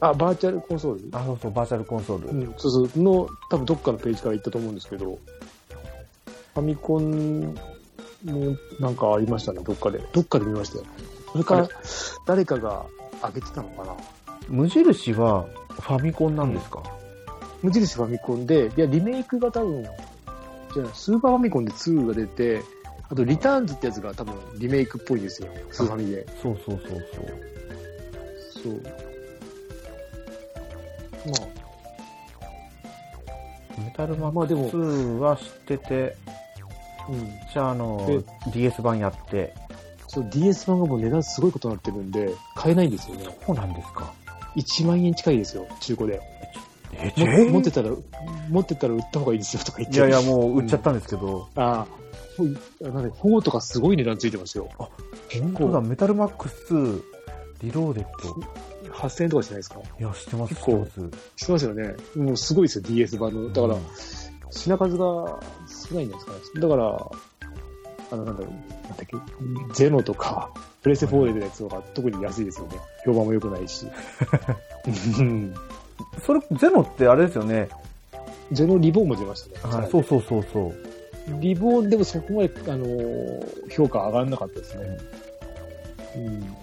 [0.00, 1.08] あ、バーチャルコンソール？
[1.12, 2.28] あ、そうそう、バーチャルコンソール。
[2.28, 5.18] うん、そうそう、の、多分どっかのページから行ったと思うんですけど、
[6.54, 7.40] ファミコン
[8.24, 10.02] もなんかありましたね、どっかで。
[10.12, 10.84] どっかで見ましたよ。
[11.32, 11.68] それかあら、
[12.26, 12.86] 誰かが
[13.22, 13.96] 上げてたのかな。
[14.48, 16.82] 無印はファミコンなんですか、
[17.62, 22.62] 無印ファミコンで、いや、リメイクが多分、じゃあ、スーパーファミコンで2が出て、
[23.10, 25.48] あと、リターンズってやつが多分リメイクっぽいんですよ。
[25.70, 26.26] スーファミで。
[26.42, 27.26] そうそうそうそう。
[28.62, 29.07] そう。
[31.26, 31.48] まあ、
[33.80, 36.16] メタルマックス2は知ってて、
[37.08, 37.30] うん。
[37.52, 39.54] じゃああので、DS 版やって、
[40.06, 43.24] そう、DS 版がもう値段すごいことになってるんで、買えないんですよね。
[43.46, 44.12] そうなんですか。
[44.56, 46.20] 1万円近いですよ、中古で。
[46.92, 47.90] え、もえ持ってたら、
[48.50, 49.96] 持ってたら売った方がいいですよとか言って。
[49.96, 51.86] いやいや、もう売っちゃったんですけど、ああ、
[52.36, 54.68] ほいなんで、4とかすごい値段ついてますよ。
[54.76, 57.02] 本当だ、メタルマックス2、
[57.62, 58.67] リローデッド。
[58.84, 61.18] 8000円とかしないですかいや、知ってます、結構知ってます。
[61.36, 61.96] してますよね。
[62.16, 63.52] もうすごいですよ、DS 版の。
[63.52, 63.80] だから、うん
[64.50, 65.04] 品数が
[65.68, 66.38] 少ないんですかね。
[66.58, 67.10] だから、
[68.10, 68.50] あの、なんだろう、
[68.84, 70.50] なんだっけ、ゼノとか、
[70.82, 72.76] プレステ4で出たやつとか、特に安いですよね。
[73.04, 73.86] 評判も良くないし。
[75.18, 75.54] う ん
[76.24, 77.68] それ、ゼノってあれですよね。
[78.52, 79.74] ゼノリボーンも出ましたね。
[79.76, 80.74] はい、そうそうそうそう。
[81.40, 84.98] リボーンでもそこまで、あのー評価上がらなかったですね。
[86.16, 86.56] うん。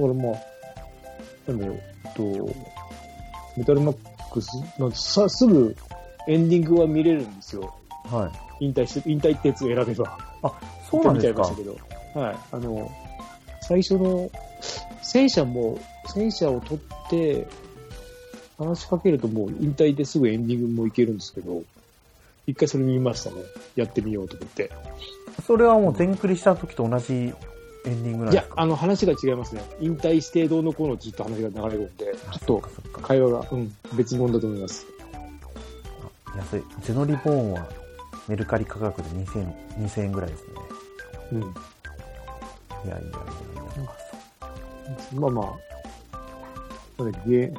[0.00, 1.80] だからまあ、なんだろう、
[2.14, 2.54] と、
[3.56, 3.96] メタルマッ
[4.32, 4.48] クス、
[4.78, 5.76] なんさ、すぐ
[6.26, 7.74] エンディングは見れるんですよ。
[8.10, 8.30] は
[8.60, 8.66] い。
[8.66, 10.18] 引退して、引退ってやつを選べば。
[10.90, 12.20] そうなんですか見ちゃいましたけど。
[12.20, 12.36] はい。
[12.52, 12.90] あの、
[13.62, 14.30] 最初の、
[15.02, 17.46] 戦車も、戦車を取って、
[18.58, 21.62] 話しかけるともう引退ですぐエンディングもいけるんですけど、
[22.46, 23.36] 一回それ見ましたね。
[23.74, 24.70] やってみようと思って。
[25.46, 27.32] それはもう全クリした時と同じ
[27.86, 28.60] エンディングなんいやです、か？
[28.62, 29.62] あの話が違いますね。
[29.80, 32.62] 引退してどうのこうのずっと話が流れるんで、ちょあっと。
[33.02, 34.86] 会話が、うん、別物だと思います。
[36.26, 36.62] あ安い。
[36.82, 37.68] ゼノリボーンは
[38.28, 40.48] メルカリ価格で2000 2000円ぐらいですね。
[41.32, 41.40] うん。
[41.40, 41.48] いや
[42.86, 43.10] いやいやいや。
[45.14, 47.54] まあまあ、なんだっけ、ゲー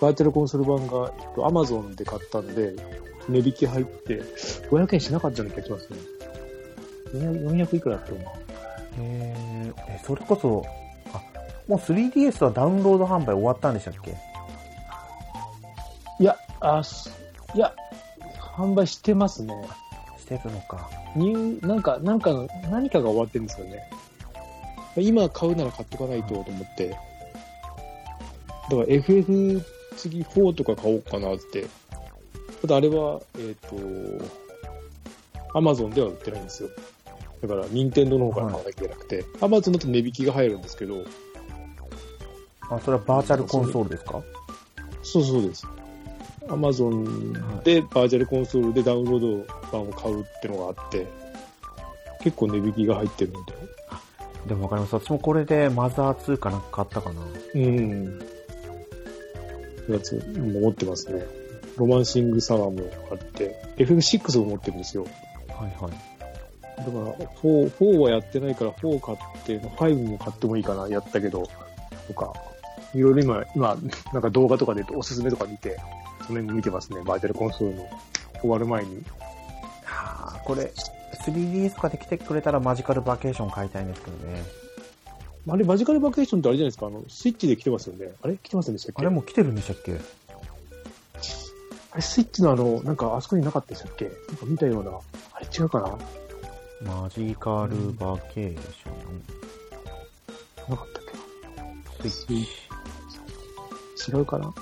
[0.00, 2.74] バーチャルコンソール版が、えっと、アマゾンで買ったんで、
[3.28, 4.22] 値引き入って、
[4.70, 5.98] 500円しなかったような気がしますね。
[7.12, 8.32] 400 400いくらだったのか
[8.98, 10.64] へーえ、それこそ、
[11.12, 11.22] あ、
[11.68, 14.10] もう 3DS はダウンロード販売終わったんでしたっけ？
[16.18, 17.10] いや、あ、す
[17.54, 17.74] いや、
[18.38, 19.54] 販売してますね。
[20.18, 20.88] してるのか。
[21.16, 23.90] ニュー、なんか、なんかの、何かが終わってるんですよね。
[24.96, 26.88] 今買うなら買っとかないとと思って。
[26.88, 27.00] だか
[28.70, 29.62] ら FF
[29.96, 31.66] 次4とか買おうかなって。
[32.62, 33.76] ただあれは、えっ、と、
[35.54, 36.68] Amazon では売ってないんですよ。
[37.42, 41.04] だから、任天堂の方から買わなきゃいけなくて、Amazon だと値引きが入るんですけど、
[42.70, 44.22] あ、それはバーチャルコンソールですか？
[45.02, 45.66] そうそうです。
[46.46, 51.06] Amazon でバーチャルコンソールでダウンロード版を買うってのがあって、
[52.22, 53.54] 結構値引きが入ってるので、
[54.46, 54.94] でもわかります。
[54.94, 57.22] 私もこれでマザー2かなんか買ったかな。
[57.54, 58.20] うん。
[59.88, 61.24] やつも持ってますね。
[61.76, 65.04] ロマンシングサワーもあって、FF6 も持ってるんですよ。
[65.48, 65.92] はいはい。
[66.80, 71.48] だから、4、4はやってないから4買って、5も買ってもいいかな、やったけど、
[72.08, 72.32] とか、
[72.94, 73.78] いろいろ今、今、
[74.12, 75.76] なんか動画とかでおすすめとか見て、
[76.26, 77.88] その辺も見てますね、バーチャルコンソールの
[78.40, 79.02] 終わる前に。
[79.84, 80.72] はあ、これ、
[81.24, 84.42] 3DS とかで来てくれたらマジカルバケーション買いたいんですけどね。
[85.48, 88.12] あれ、マジカルバケーションってあれじゃないですか、あの、スイッチで来てますよね。
[88.22, 88.36] あれ？
[88.36, 89.02] 来てませんでしたっけ？
[89.02, 89.96] あれもう来てるんでしたっけ？
[91.92, 94.04] あれ、スイッチのあの、なんかあそこになかったでしたっけ？
[94.04, 94.92] なんか見たような。
[95.32, 95.98] あれ違うかな？
[96.82, 99.22] マジカルバケーション、
[100.70, 101.02] なかったっ
[102.02, 102.46] けスイッ
[103.96, 104.10] チ。
[104.10, 104.52] 違うかな？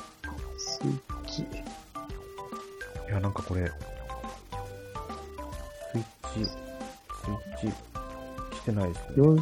[0.58, 1.42] スイッチ。
[1.42, 1.46] い
[3.08, 3.70] や、なんかこれ、
[5.92, 6.04] スイッ
[6.34, 6.56] チ、ス
[7.64, 7.76] イッチ、
[8.56, 9.14] 来てないですね。
[9.16, 9.38] 四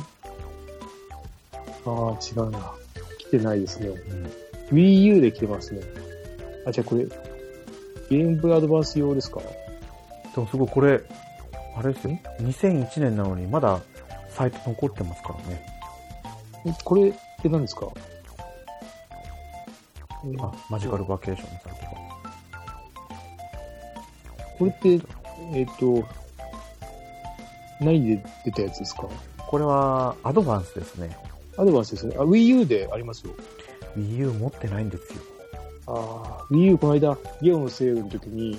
[1.87, 2.75] ああ、違うな。
[3.19, 3.89] 来てないですね。
[3.89, 4.31] うん。
[4.71, 5.81] Wii U で来てますね。
[6.67, 9.41] あ、じゃあこれ、ゲームボーイアドバンス用ですか？
[9.41, 9.47] で
[10.37, 11.03] もすごいこれ、
[11.77, 12.19] あれですよ。
[12.41, 13.81] 2001年なのにまだ
[14.31, 15.67] サイト残ってますからね。
[16.67, 17.13] えこれっ
[17.43, 17.87] て何ですか？
[20.25, 21.91] えあ、マジカルバケーションのサイトが。
[24.59, 25.07] これって、
[25.53, 26.03] えっ、と、
[27.81, 29.07] 何で出たやつですか？
[29.37, 31.17] これはアドバンスですね。
[31.59, 32.17] アドバンスですね。
[32.19, 33.35] あ、Wii U でありますよ。
[33.97, 35.21] Wii U 持ってないんですよ。
[35.87, 35.93] あ
[36.41, 38.59] あ、Wii U この間、ゲオのセールの時に、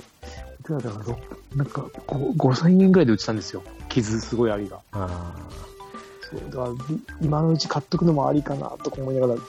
[0.67, 1.19] いくらだから、ろ
[1.55, 3.63] なんか5、5000円ぐらいで売ってたんですよ。
[3.87, 4.79] 傷すごいありが。
[4.91, 5.33] あ
[6.21, 6.69] そう、だから、
[7.21, 9.41] 今のうち買っとくのもありかな、とか思いながら、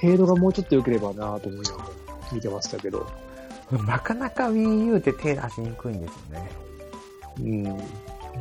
[0.00, 1.84] 程度がもうちょっと良ければな、と思いながら
[2.32, 3.06] 見てましたけど。
[3.72, 6.50] ーなかなか Wii U って手出しにくいんですよね。
[7.40, 7.78] うん。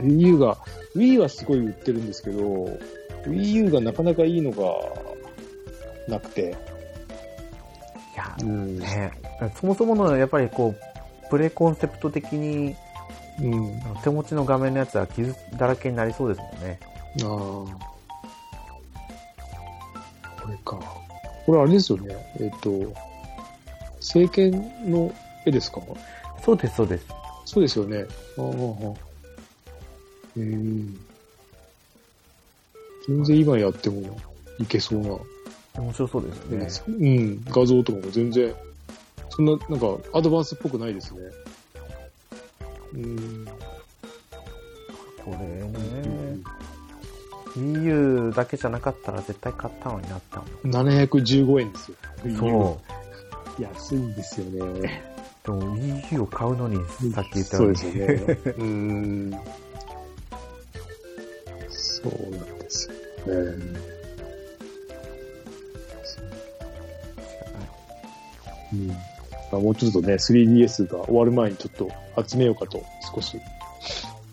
[0.06, 0.58] Wii U が、
[0.96, 2.42] Wii はすごい売ってるんですけど、
[3.26, 4.58] Wii U がなかなかいいのが、
[6.10, 6.42] なくて。
[6.42, 8.80] いや、うん。
[8.80, 9.14] ね、
[9.56, 10.91] そもそものやっぱりこう、
[11.32, 12.76] プレイコンセプト的に
[13.40, 13.82] うん。
[14.04, 16.80] 手持ちの画面のやつは傷だらけになりそうですもんね。
[17.24, 17.30] ああ。
[20.44, 20.80] これか。
[21.46, 22.14] これあれですよね。
[22.40, 22.94] えっ、と、
[23.96, 24.52] 政権
[24.92, 25.14] の
[25.46, 25.82] 絵ですか？
[26.44, 27.06] そうです、そうです。
[27.46, 28.06] そうですよね。
[28.38, 28.54] ああ、ああ。
[30.38, 30.98] えー、
[33.08, 34.20] 全然今やっても
[34.60, 35.18] いけそうな、
[35.82, 36.68] 面白そうですよね。
[36.88, 38.54] うん、画像とかも全然、
[39.32, 41.22] そんな、なんか、アドバンスっぽくないですね。
[42.94, 43.46] うん。
[45.24, 46.38] これね、
[47.56, 47.84] Wii
[48.28, 50.90] U だけじゃなかったら絶対買ったのになったもん。
[50.90, 51.98] 715円ですよ。
[52.38, 52.82] そ
[53.58, 53.62] う。
[53.62, 55.04] 安いんですよね。
[55.46, 56.78] でも Wii U を買うのに、
[57.14, 57.78] さっき言ったよに。
[57.78, 58.14] そううですよね。
[58.14, 59.40] うーん。
[61.70, 62.90] そうなんです
[63.26, 63.92] よね。
[68.74, 69.11] うん。
[69.52, 72.84] まあ、もうちょっとね、3DS が終わる前にちょっと集めようかと、
[73.14, 73.40] 少し。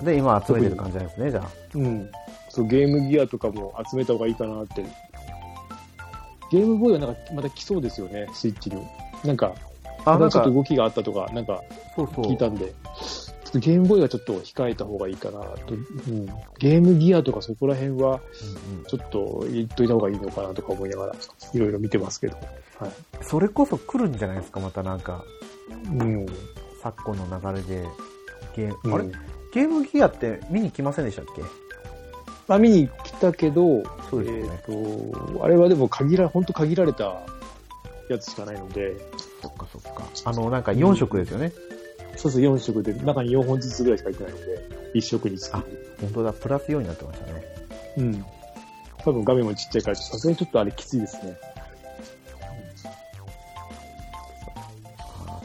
[0.03, 1.51] で、今集めてる感じなんですね、じゃあ。
[1.75, 2.11] うん。
[2.49, 4.85] そう、ゲームギアとかも集めた方がいいかなって。
[6.51, 8.83] ゲームボーイはなんかまた来そうですよね、スイッチに。
[9.25, 9.55] なんか、
[10.05, 11.62] あ、まなんか、たちょっと動きがあったとか、なんか
[11.97, 12.25] そうそう。
[12.27, 12.73] 聞いたんで、
[13.51, 15.74] ちょっとゲームボーイはちょっと控えた方がいいかなと。
[15.74, 16.26] うん、
[16.59, 18.20] ゲームギアとかそこら辺は、
[18.68, 21.14] うんうんちょっと言っといた方がいいのかなとか思いながら、
[21.55, 22.36] いろいろ見てますけど。
[22.78, 22.92] はい。
[23.22, 25.24] それこそ来るんじゃないですか、またなんか、
[25.99, 26.26] うん。
[26.82, 27.88] 昨今の流れで。
[28.55, 29.05] ゲーム、うんあれ？
[29.55, 31.42] ゲームギアって見に来ませんでしたっけ？
[32.46, 37.22] まあ見に来たけど、そうですよねえっ、と、あれはでも限ら、本当限られた
[38.11, 38.94] やつしかないので、
[39.40, 40.05] そっかそっか。
[40.24, 41.53] あの、なんか4色ですよね。
[42.19, 44.45] そうそう4色で、中に4本ずつぐらいしか入ってないので、
[44.95, 45.55] 1色につき。
[45.55, 45.62] あ
[46.01, 47.45] 本当だ、プラス4になってましたね。
[47.99, 48.25] うん。
[48.99, 51.39] 多分画面もちっちゃいから、さすがにちょっとあれきついですね。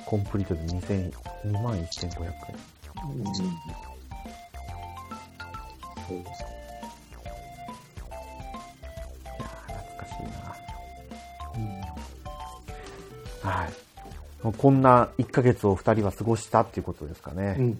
[0.06, 1.14] コンプリートで2000
[1.46, 2.34] 2万1500円。
[3.18, 3.26] うん。
[3.26, 3.36] そう
[6.24, 6.46] ですい
[9.26, 9.36] やー
[9.68, 10.24] 懐かしい
[13.44, 13.52] な。
[13.52, 13.74] はい。
[14.52, 17.56] こんな1ヶ月を2人は過ごしたっていうことですかね。
[17.58, 17.78] うん。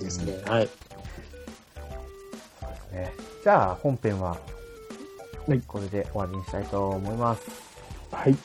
[0.00, 0.40] ですね。
[0.46, 0.68] はい。
[2.60, 3.12] そうですね。
[3.42, 4.38] じゃあ本編は
[5.46, 7.42] はい、これで終わりにしたいと思います。
[8.10, 8.36] はい。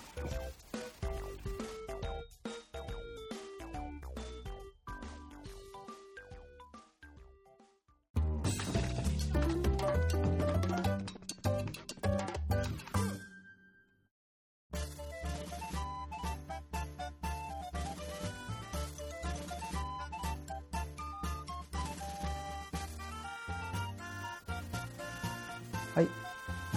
[25.96, 26.08] はい。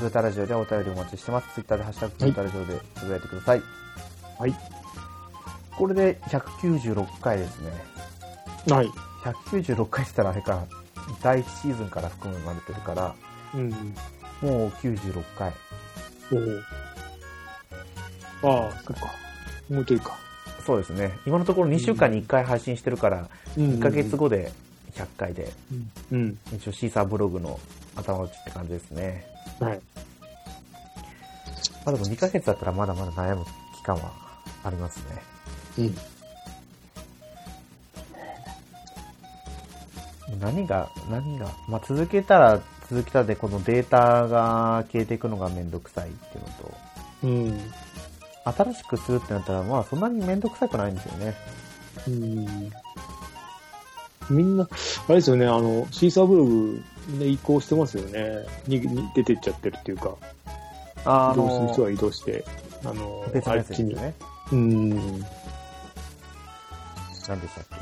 [0.00, 1.48] グータラジオでお便りお待ちしてます。
[1.54, 3.62] ツイッターでハッシュタググータラジオでつぶやいてください。
[4.38, 4.54] はい。
[5.76, 7.72] これで196回ですね。
[8.68, 8.88] はい。
[9.22, 10.64] 196回したらあれか、
[11.22, 13.14] 第1シーズンから含まれてるから、
[13.54, 13.70] うん。
[13.70, 15.52] もう96回。
[18.42, 18.54] おお。
[18.64, 19.12] ああ、そっか。
[19.70, 20.16] もうちょいか。
[20.64, 21.12] そうですね。
[21.26, 24.52] 今のところ2週間に1回配信してるから、うん1ヶ月後で
[24.94, 25.52] 100回で、
[26.10, 26.18] うん。
[26.18, 26.38] うん。
[26.54, 27.60] 一応シーサーブログの
[27.96, 29.26] 頭打ちって感じですね。
[29.60, 29.80] はい。
[31.84, 33.44] まあでも2ヶ月だったらまだまだ悩む
[33.76, 34.12] 期間は
[34.64, 34.98] あります
[35.76, 35.78] ね。
[35.78, 35.96] うん。
[40.40, 46.74] 何が、何が、まあ続けたら続けたでこのデータが消えていくのがめんどくさいっていうのと、
[47.24, 47.58] うん。
[48.44, 51.34] 新しくするってなったら、まあそんなにめんどくさくないんですよね。
[52.08, 52.72] うん。
[54.30, 54.68] みんな、あ
[55.08, 58.46] れですよね、あの、シーサーブログ、みんな移行してますよね。
[58.66, 60.14] に、に出てっちゃってるっていうか、
[61.04, 62.44] あ移動する人は移動して、
[62.84, 63.62] あの、別のや。
[63.62, 64.14] ですよね。
[64.52, 64.90] うん。
[64.90, 65.18] 何
[67.40, 67.76] でしたっけ？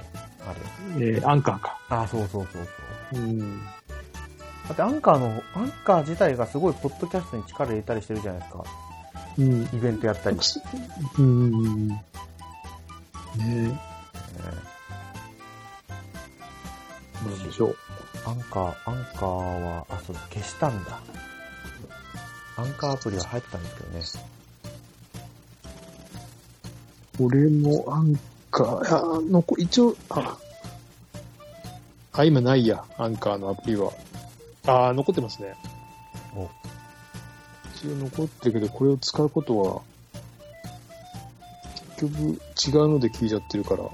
[0.46, 0.54] あ
[0.98, 1.14] れ。
[1.14, 1.78] えー、アンカーか。
[1.88, 2.68] あ、そうそうそう
[3.12, 3.20] そう。
[3.20, 3.64] うん。
[3.64, 3.70] だ
[4.72, 8.64] ってアンカーの、アンカー自体がすごいポッドキャストに力入れたりしてるじゃないですか。
[9.38, 9.62] うん。
[9.62, 10.38] イベントやったり。
[11.18, 11.88] うん。
[11.88, 12.04] ね
[13.36, 13.44] な
[17.30, 17.76] んでしょう。
[18.24, 21.00] アンカー、アンカーは、あ、そうだ、消したんだ。
[22.56, 23.68] アンカーアプリは入ってたんで
[24.02, 24.30] すけどね。
[27.18, 28.18] 俺もアン
[28.50, 30.38] カー、あ、残一応、あ、
[32.12, 33.92] あ、今ないや、アンカーのアプリは。
[34.66, 35.54] あ、残ってますね。
[36.36, 36.48] お
[37.74, 39.82] 一応残ってるけど、これを使うことは、
[41.98, 43.84] 結局違うので聞いちゃってるから。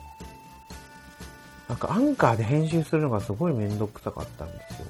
[1.68, 4.86] なんかアンカーで編集するのがすごいめんどくさかったんですよ。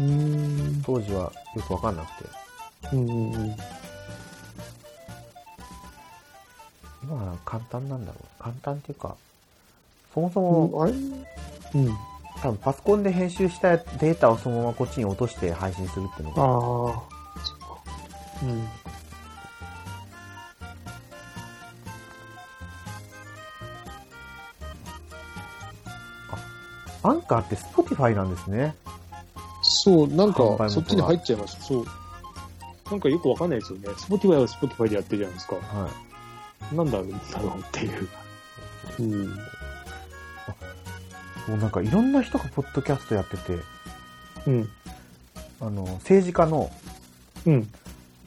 [0.00, 0.82] うーん。
[0.84, 2.30] 当時はよくわかんなくて。
[2.92, 3.56] うんうんうん。
[7.02, 8.42] 今は簡単なんだろう。
[8.42, 9.14] 簡単っていうか、
[10.12, 11.96] そもそも、あれうん。
[12.42, 17.44] 多分パソコンで編集したデータをそのままこっちに落として配信するっていうのああが、。
[17.44, 17.66] そっか。
[18.42, 18.68] うん。
[27.04, 28.74] アンカーって Spotify なんですね。
[29.62, 31.62] そう、なんか、そっちに入っちゃいました。
[31.62, 31.84] そう。
[32.90, 33.88] なんかよくわかんないですよね。
[33.96, 35.56] Spotify は Spotify でやってるじゃないですか。
[35.56, 35.90] は
[36.72, 36.76] い。
[36.76, 37.12] なんだろうっ
[37.72, 38.08] ていう。
[38.98, 39.28] うん。
[39.28, 39.36] も
[41.48, 43.58] うなんかいろんな人がポッドキャストやってて、
[44.46, 44.68] うん。
[45.60, 46.70] あの、政治家の
[47.46, 47.68] うん。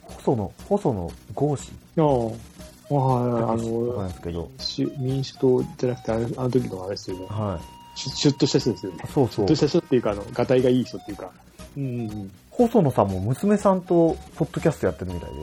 [0.03, 2.57] 細野、細野豪志ああ。
[2.89, 7.25] ああ、あなんのですけど、し民主党じゃなくて、あのあの時の話ですよね。
[7.30, 9.07] はシュシュッとした人ですよねい。。
[9.07, 9.55] そうそうシュッと。
[9.55, 11.31] した人っていうか、あの、がたいがいい人っていうか。
[11.75, 12.31] うんうんうん。
[12.51, 15.35] 細野さんも娘さんとポッドキャストやってるみたいで、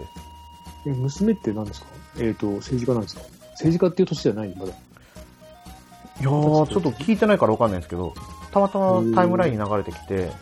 [0.86, 1.86] え、娘って何ですか？
[2.18, 3.22] えっ、と、政治家なんですか？
[3.52, 4.72] 政治家っていう年じゃないまだ。
[4.72, 8.14] いやー、ちょっと聞いてないからわかんないですけど、
[8.52, 10.32] たまたまタイムラインに流れてきて、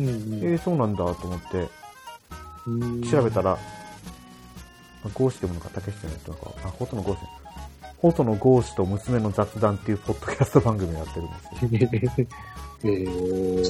[0.00, 0.06] うん
[0.42, 1.68] えー、そうなんだと思って、
[2.66, 3.02] うん。
[3.02, 3.58] 調べたら、
[5.14, 7.22] ゴーシでもなんか、たけしじゃないとか、あ、細野ゴーシ。
[8.12, 12.26] 細野ゴーシと娘の雑談っていうポッドキャスト番組をやってるんですよ。
[12.84, 13.64] えー、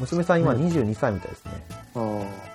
[0.00, 1.52] 娘さん今うん22歳みたいですね。
[1.94, 2.00] ああ。
[2.00, 2.54] え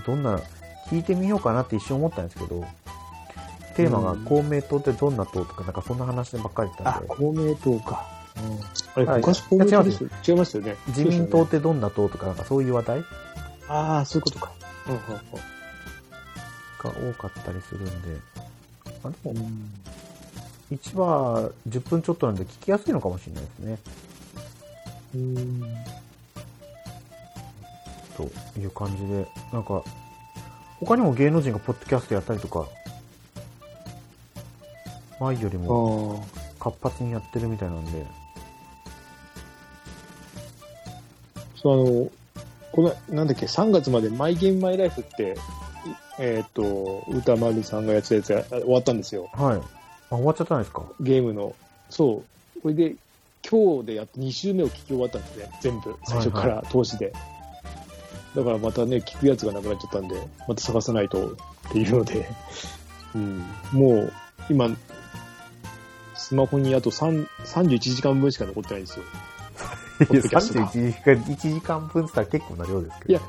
[0.00, 0.38] ーどんな、
[0.90, 2.64] 聞いてみようかなって一瞬思ったんですけど、
[3.76, 8.04] テーマがうん公明党ってどんな党とか、なんかそんな話ばっかりだったあん、で、公明党か。
[8.96, 10.10] あれ、はい昔公明党ですよ。
[10.28, 10.76] 違いましたよね。
[10.88, 13.04] 自民党ってどんな党とか、なんかそういう話題？
[13.68, 14.50] ああ、そういうことか。
[14.88, 15.53] うん
[16.84, 18.20] が多かったりするんで、
[19.02, 19.70] あでもうんうん。
[20.72, 23.78] 1話10分ちょっとなんで聞きやすいのかもしれないですね。
[25.14, 25.62] うん。
[28.16, 29.82] という感じで、なんか、
[30.80, 32.66] 他にも芸能人がポッドキャストやったりとか、
[35.20, 36.62] 前よりあもあ。
[36.62, 38.06] 活発にやってるみたいなんで、
[41.56, 42.10] そう、あの、
[42.72, 45.36] この、なんだっけ、3月までマイゲームマイライフって、
[46.18, 49.28] えっ、と、歌丸さんがやってたやつが終わったんですよ。
[49.32, 49.56] はい。
[49.56, 49.62] あ、
[50.10, 50.82] 終わっちゃったんですか？
[51.00, 51.54] ゲームの。
[51.90, 52.22] そ
[52.56, 52.60] う。
[52.60, 52.94] これで、
[53.48, 55.50] 今日でやっと2週目を聞き終わったんですね。
[55.60, 55.94] 全部。
[56.04, 57.12] 最初から通しで。
[58.34, 60.16] だからまたね、聞くやつがなくなっちゃったんで、
[60.48, 62.28] また探さないとっていうので、
[63.14, 63.44] うん。
[63.72, 64.12] もう、
[64.50, 64.68] 今、
[66.14, 69.04] スマホにあと3 31時間分しか残ってないんですよ。
[69.98, 73.10] ポッドキャストが31時間、1時間分って言ったら結構な量ですけど。
[73.10, 73.20] いや、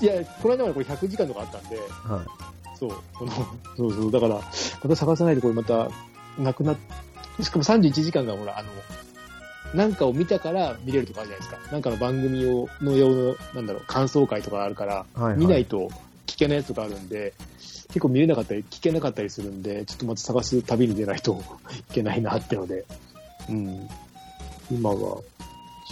[0.00, 2.76] いや、この間までこれ100時間とかあったんで、はい。
[2.78, 3.32] そう、この、
[3.76, 4.42] そうそう、だから、ま
[4.88, 5.90] た探さないとこれまた、
[6.38, 6.76] なくなっ、
[7.40, 8.70] しかも31時間がほら、あの、
[9.74, 11.72] なんかを見たから見れるとかあるじゃないですか。
[11.72, 15.36] なんかの番組を、の用の、なんだろう、感想会とかあるから、はい、はい。
[15.36, 15.90] 見ないと
[16.26, 17.34] 聞けないやつとかあるんで、
[17.88, 21.42] 結構見れなかったり、聞けなかったりするんで、ちょっとまた探す旅に出ないと
[21.90, 22.84] いけないなってので、
[23.48, 23.88] うん。
[24.70, 25.20] 今は、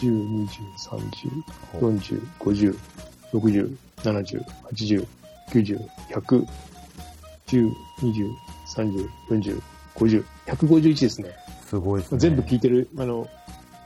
[0.00, 0.48] 10、20、
[0.78, 2.78] 30、40、50、
[3.32, 5.06] 60、70、80、
[5.50, 6.46] 90、100、
[7.46, 7.70] 10、
[8.00, 8.30] 20、
[8.76, 9.62] 30、40、
[9.94, 11.30] 50、151ですね。
[11.66, 12.18] すごいですね。
[12.18, 13.28] 全部聞いてる、あの、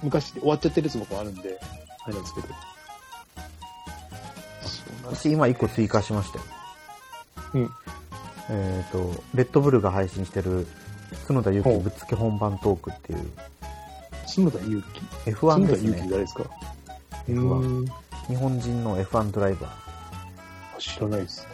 [0.03, 1.59] 昔終わっちゃってるやつもこうあるんで、
[2.05, 2.49] あれなんですけど。
[5.05, 6.45] 私今1個追加しましたよ。
[7.55, 7.71] うん。
[8.51, 10.67] えっ、と、レッドブルが配信してる、
[11.27, 13.31] 角田祐希ぶっつけ本番トークっていう、
[14.27, 14.83] 篠田祐
[15.25, 15.31] 樹。
[15.31, 16.11] F1 ですね篠田祐樹。
[16.11, 16.45] 誰ですか
[17.29, 17.87] ？F1 うん
[18.29, 19.82] 日本人の F1 ドライバー。
[20.83, 21.49] 知らないですね。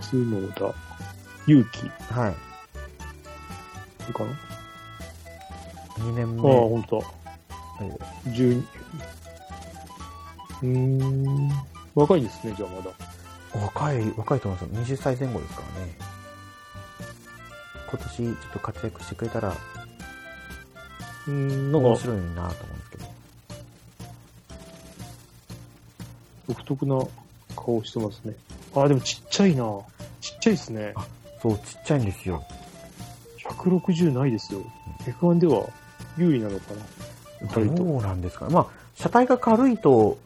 [0.00, 0.74] 角田、
[1.46, 2.34] 勇気、はい。
[4.12, 4.30] かな
[5.98, 6.38] ？2年ああ、目。
[6.40, 7.06] ほんとだ。
[7.06, 8.64] はい12。
[10.62, 11.50] うーん。
[11.94, 12.90] 若いですね、じゃあまだ。
[13.64, 14.96] 若い、若いと思いますよ。
[14.96, 15.94] 20歳前後ですからね。
[17.90, 19.48] 今年ちょっと活躍してくれたら
[21.26, 23.04] うーん、なんか面白いなと思うんですけど。
[26.48, 27.04] 独特な
[27.56, 28.34] 顔してますね。
[28.74, 29.64] あ、でもちっちゃいな。
[30.20, 30.94] ちっちゃいですね。
[31.42, 32.44] そう、ちっちゃいんですよ。
[33.38, 34.62] 160ないですよ。
[35.04, 35.66] F1 では
[36.16, 37.74] 優位なのかな。
[37.74, 37.84] ど。
[37.84, 38.54] うなんですかね。
[38.54, 40.18] まあ、車体が軽いと、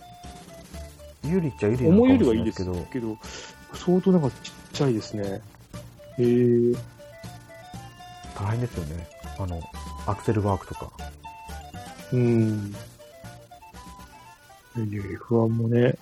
[1.25, 3.19] 有利っちゃ有利なのかもしれりはいいですないですけど、けど、
[3.73, 5.41] 相当なんかちっちゃいですね。
[6.19, 6.75] へえ
[8.37, 9.07] 大変ですよね。
[9.39, 9.61] あの、
[10.07, 10.91] アクセルワークとか。
[12.13, 12.75] うん。
[14.77, 15.97] いや F1 もね、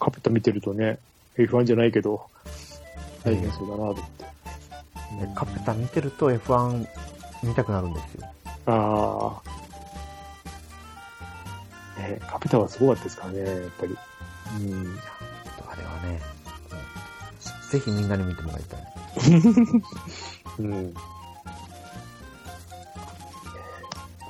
[0.00, 0.98] カペタ見てるとね、
[1.38, 2.28] F1 じゃないけど、
[3.24, 4.24] 大変そうだなと思って。
[5.24, 6.86] ねカペタ見てると F1
[7.42, 8.26] 見たくなるんですよ。
[8.66, 9.40] あ
[11.96, 12.00] あ。
[12.00, 13.96] ね、カペタはすごかったですからね、やっぱり。
[14.60, 14.98] うん。
[15.68, 16.20] あれはね、
[17.70, 18.80] ぜひみんなに見てもらいたい。
[20.58, 20.94] うん。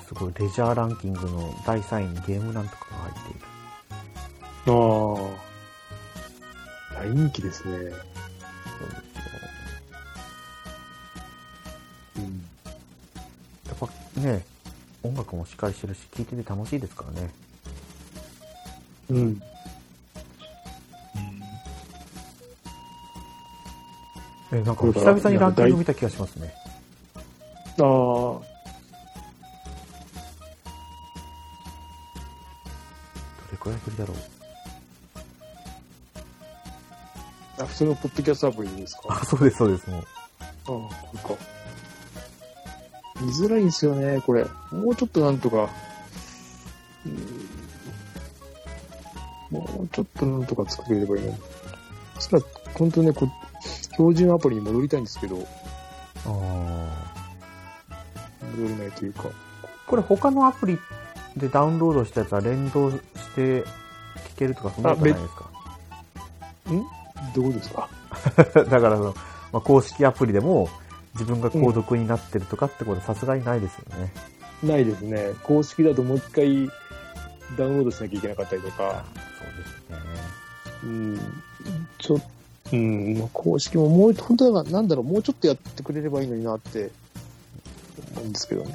[0.06, 4.72] すごい、レジャーランキングの第3位にゲームなんとかが入っている。
[4.72, 5.47] ああ。
[6.98, 7.74] 大人気ですね。
[7.74, 7.94] そうですよ。
[12.16, 12.44] うん。
[13.68, 13.88] やっぱ
[14.20, 14.44] ね、
[15.04, 17.30] 音楽もしっかりしてるし、聴いてて楽しいですからね。
[19.10, 19.40] うん。
[24.50, 26.52] え、なんか久々にランキング見た気がしますね。
[27.14, 27.20] あ
[27.80, 27.84] あ。
[27.84, 28.42] ど
[33.52, 34.37] れくらいぶりだろう。
[37.60, 39.02] あ、普通のポッドキャストアプリですか？
[39.08, 40.00] あ、そうです、そうです、もう。
[40.00, 40.04] あ
[40.44, 41.42] あ、これか。
[43.20, 44.44] 見づらいんですよね、これ。
[44.70, 45.68] もうちょっとなんとか、
[47.06, 47.48] うん
[49.50, 51.36] もうちょっとなんとか作れればいいのに。
[52.16, 52.42] そしたら、
[52.74, 53.30] 本当ね、こう
[53.92, 55.46] 標準アプリに戻りたいんですけど、
[56.26, 56.28] あ
[58.56, 59.22] 戻れないというか。
[59.22, 59.32] ー
[59.86, 60.78] これ他のアプリ
[61.34, 62.98] でダウンロードしたやつは連動し
[63.34, 63.68] て聴
[64.36, 65.44] けるとかそんなことないですか？
[67.40, 67.74] どういうことです
[68.54, 68.64] か？
[68.70, 69.14] だからその、
[69.52, 70.68] まあ、公式アプリでも
[71.14, 74.12] 自分が購読になってるとかってことはさすがにないですよね。
[74.62, 75.32] ないですね。
[75.42, 76.70] 公式だともう一回
[77.56, 79.04] ダウンロードしなきゃいけなかったりとか、
[79.38, 79.98] そうですね。
[80.84, 81.20] うん、
[81.98, 82.22] ちょっ
[82.72, 86.90] うん、まあ公式ももう、本当はなんだろう、もうちょっとやってくれればいいのになって
[88.14, 88.72] 思うんですけどね。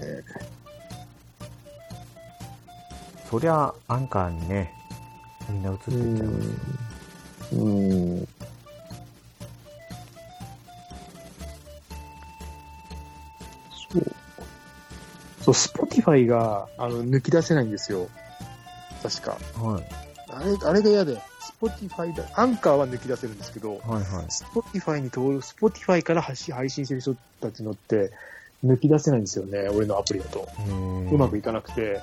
[3.30, 4.74] そりゃ、アンカーにね、
[5.50, 6.42] みんな映ってっちゃいま
[7.46, 7.62] すよ。
[7.62, 8.28] うん。
[15.44, 18.10] そう、 Spotify が、あの、抜き出せないんですよ。
[19.02, 19.38] 確か。
[19.62, 19.84] はい。
[20.30, 24.26] あれ、あれが嫌で、スポティファイだ、アンカーは抜き出せるんですけど、はいはい。
[24.30, 26.36] Spotify に登録、 Spotify から配
[26.70, 28.12] 信してる人たちのって、
[28.66, 30.48] 抜き出せないんですよね、俺のアプリだと。
[31.12, 32.02] うまくいかなくて、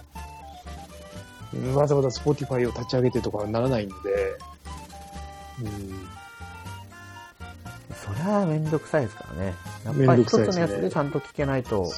[1.74, 3.95] わざわざ Spotify を立ち上げてとかはならないんで、
[5.62, 6.09] うん、
[7.95, 9.55] そりゃめんどくさいですからね。
[9.84, 11.91] やっぱり一つのやつでちゃんと聞けないと、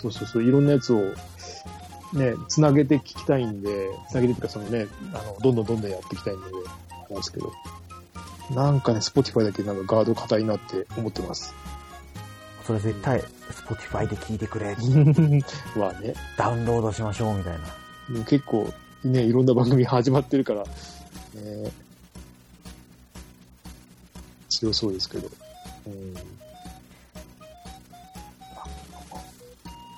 [0.00, 1.14] そうそうそう、いろんなやつを、
[2.14, 6.46] ね、つなげて聞きたいんで、つなげてっていうか、そのね、あの、どんどんどんどんやっていきたいんで、
[7.10, 7.52] なんですけど、
[8.54, 11.54] なんかね、 Spotify だけなんかガード硬いなって思ってます。
[12.64, 14.74] それ絶対、Spotify で聞いてくれ、
[15.76, 17.60] まあね、ダウンロードしましょうみたいな。
[18.08, 18.72] もう結構、
[19.04, 20.70] ね、いろんな番組始まってるから、ね、
[24.48, 25.28] 強そうですけど。
[25.86, 26.49] うん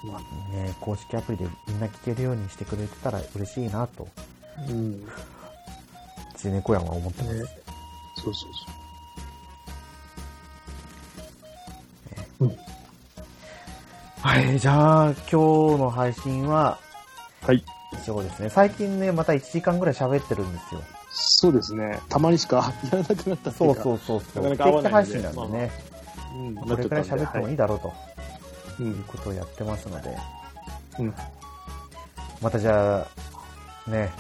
[0.05, 4.09] ね、公式アプリでみんな聞けるようにしてくれてたら嬉しいなと、
[4.69, 5.07] うん。
[6.37, 7.43] ち猫山は思ってます。
[7.43, 7.45] ね
[8.17, 8.53] そうそう
[14.21, 15.33] はい、じゃあ、今日
[15.81, 16.79] の配信は、
[17.43, 17.65] はい。
[17.93, 18.49] 以上ですね。
[18.49, 20.81] 最近ね、また1時間ぐらい喋ってるんですよ。
[21.11, 22.01] そうですね。
[22.09, 24.49] たまにしかやらなくなったそうかそうそうそう。
[24.49, 25.73] なかなか合わないんで定期配信なんでね、
[26.35, 26.55] うん。
[26.55, 27.91] これくらい喋ってもいいだろうとう。
[27.91, 27.95] い
[28.81, 30.17] うんことをやってますので、
[30.99, 31.15] うん。
[32.41, 33.07] またじゃ
[33.87, 34.11] あ、ね、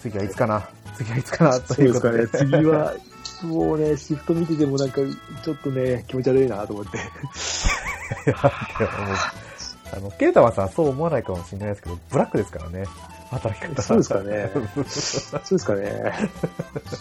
[0.00, 0.68] 次はいつかな？
[0.96, 1.60] 次はいつかな？
[1.60, 2.18] ということで。
[2.18, 2.50] ですかね。
[2.50, 2.94] 次は、
[3.42, 5.00] もうね、シフト見ててもなんか、
[5.42, 6.98] ちょっとね、気持ち悪いなと思って。
[9.92, 12.84] あの、ケイタマさんはそう思わないかもしれないですけど、ブラックですからね。
[13.30, 14.50] 働き方そうですかね。
[14.88, 16.12] そうですかね。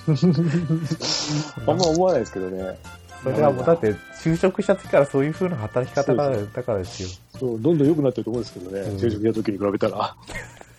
[1.67, 2.77] あんま思わないですけどね。
[3.23, 3.93] それはもうだって、
[4.23, 7.09] 就職した時からそういう風な働き方がだからですよ。
[7.39, 8.81] そう、どんどん良くなってると思うんですけどね。
[8.81, 10.15] うん就職した時に比べたら。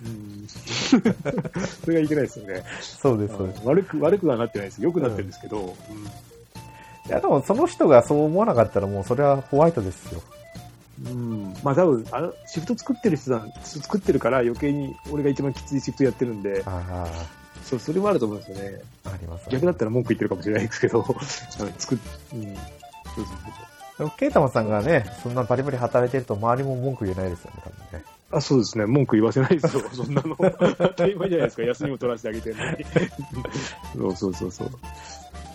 [0.03, 2.63] うんそれがいけないですよね。
[2.81, 3.61] そうです、そうです。
[3.65, 4.83] 悪く、悪くはなってないです。
[4.83, 5.77] 良くなってるんですけど。
[7.07, 10.23] いや、でもその人がそう思わなかったらもうそれはホワイトですよ。
[11.07, 11.55] うん。
[11.63, 17.07] まあ多分、あの、シフト作ってる人だ、作ってるから余計に俺が一番きついシフトやってるんで、あ
[17.65, 18.81] そう、それもあると思うんですよね。
[19.05, 21.99] あ、あります、逆だったら文句言ってるかもしれないですけど、 あの作っ、
[22.35, 22.55] うん。
[22.55, 22.61] そう
[23.17, 23.27] そう
[23.99, 28.05] でも、ケイタマさんがね、そんなバリバリ働いてると周りも文句言えないですよね、多分ね。
[28.33, 28.87] あ、そうですね。
[28.87, 29.83] 文句言わせないですよ。
[29.93, 30.37] そんなの。
[30.37, 31.63] 当たり前じゃないですか。
[31.65, 32.87] 休みも取らせてあげてるのに。
[33.99, 34.71] そうそうそうそう。
[34.71, 34.79] ま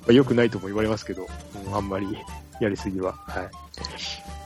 [0.09, 1.27] あ、よくないとも言われますけど、
[1.67, 2.17] うんあんまり
[2.59, 3.13] やりすぎは。
[3.13, 3.43] はい。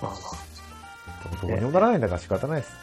[0.02, 2.74] まあ、どうにもならないんだから仕方ないです。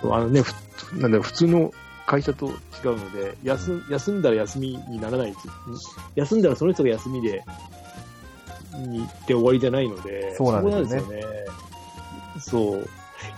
[0.00, 0.54] そうあのね、ふ
[0.98, 1.72] なんだ普通の
[2.06, 5.34] 会社と違うので、休休んだら休みにならない。
[6.14, 7.42] 休んだらその人が休みで、
[8.88, 12.74] に行って終わりじゃないので、そうなんですよねそこなんですよね。
[12.78, 12.88] そう。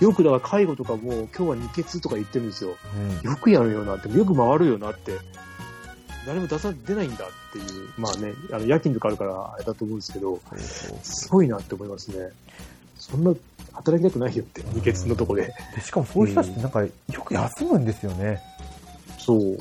[0.00, 2.76] よくだから介護とかも今日は二欠とか言ってるんですよ。
[3.22, 3.30] うん。
[3.30, 5.18] よくやるよなって、よく回るよなって、
[6.26, 10.40] 誰も出さ、出ないんだっていう、まあね、あの夜勤とかあるからあれだと思うんですけど、
[11.02, 12.30] すごいなって思いますね。
[12.98, 13.32] そんな
[13.76, 15.54] 働きたくないよって、二欠のとこで。
[15.74, 16.90] でしかもそういう人たちってなんか、よ
[17.24, 18.40] く休むんですよね。
[19.18, 19.58] そう。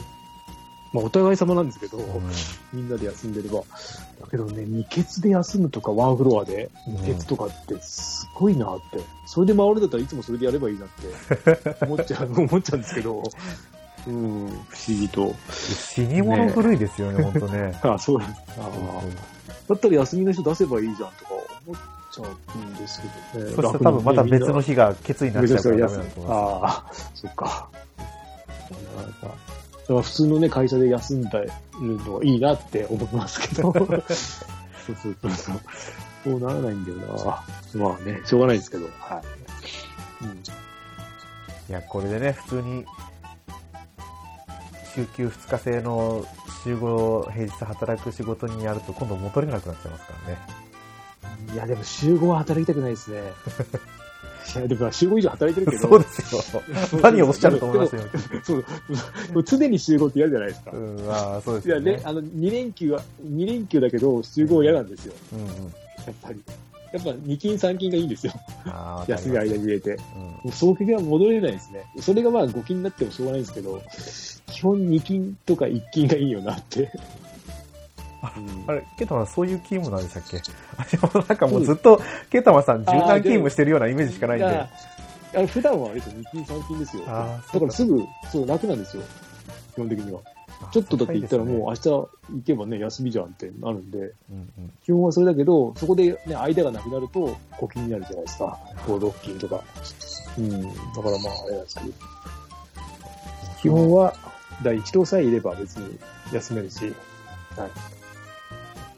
[0.93, 2.05] まあお互い様なんですけど、うん
[2.74, 3.59] みんなで休んでれば。
[3.59, 9.01] だけどね、二欠で休むとかワンフロアでうん二欠とかってすごいなって。
[9.28, 13.24] それで回るんだったらいつもそれでやればいいなって思っちゃう、 思っちゃうんですけど、
[14.07, 15.36] うん、不思議と。
[15.51, 17.78] 死に物狂いですよね、ほんとね。
[17.84, 18.41] あそうなんです。
[18.59, 19.36] あー
[19.68, 21.32] だったら休みの人出せばいいじゃんとか
[21.68, 21.82] 思っ
[22.16, 23.01] ちゃうんです
[23.34, 23.51] けどね。
[23.55, 27.70] そしたら多分また別の日日が欠になっちゃうからダメだと思いまああ、そっか。
[28.97, 29.36] なんか、
[29.86, 31.49] それは普通のね、会社で休んだる
[31.80, 33.74] のはいいなって思いますけど。
[33.74, 33.86] そう
[34.86, 35.61] そうそうそう。
[36.24, 37.43] そうならないんだよな。
[37.76, 38.86] まあね、しょうがないですけど。
[38.99, 40.26] はい。
[40.26, 40.51] うんす。
[41.70, 42.86] いや、これでね、普通に、
[44.93, 46.26] 週休2日制の
[46.63, 50.64] 週5平日働く仕事にやると今度戻れなくなっちゃいますからね。
[51.54, 53.22] いや、でも週5は働きたくないですね。
[54.56, 55.89] いや、でも週5以上働いてるけど。
[55.89, 56.62] そうですよ。
[57.02, 58.02] 何をおっしゃると思いますよ。
[58.43, 59.43] そう。
[59.43, 60.72] 常に週5って嫌じゃないですか。
[60.72, 62.02] うん、ああ、そうですいやね。
[62.04, 65.14] あの、2連休は、2連休だけど、週5嫌なんですよ。
[65.34, 65.48] うんうん。
[65.48, 65.52] や
[66.12, 66.41] っぱり。
[66.93, 68.34] やっぱ2勤3勤がいいんですよ。
[69.08, 69.98] 休み間に入れて。
[70.16, 71.84] うんもう早期が戻れないですね。
[72.00, 73.82] それがまあ5勤になってもしょうがないんですけど、
[74.46, 76.91] 基本2勤とか1勤がいいよなって。
[78.67, 80.38] あれ、ケイタマさんそういう勤務なんでしたっけ？
[80.78, 84.45] あでもなんかもうずっと、ケイタマさん柔軟勤務してるようなイメージしかないんで。
[84.47, 87.03] あの普段はあれですよ、2勤3勤ですよ。
[87.05, 88.01] だからすぐ、
[88.32, 89.03] そう、楽なんですよ。
[89.73, 90.21] 基本的には。
[90.71, 92.09] ちょっとだって言ったらもう明日行
[92.45, 94.13] けばね、休みじゃんってなるんで、うん
[94.57, 94.71] うん。
[94.84, 98.57] 基本はそれだけど、そこでね、間がなくなると、5勤になるじゃないですか。
[98.88, 99.61] 5、6勤とか。
[100.38, 100.61] うん。
[100.61, 101.91] だからまあ、あれなんですけど。
[103.61, 104.13] 基本は、
[104.63, 105.99] 第一郎さえいれば別に
[106.32, 106.86] 休めるし。
[107.57, 107.69] はい。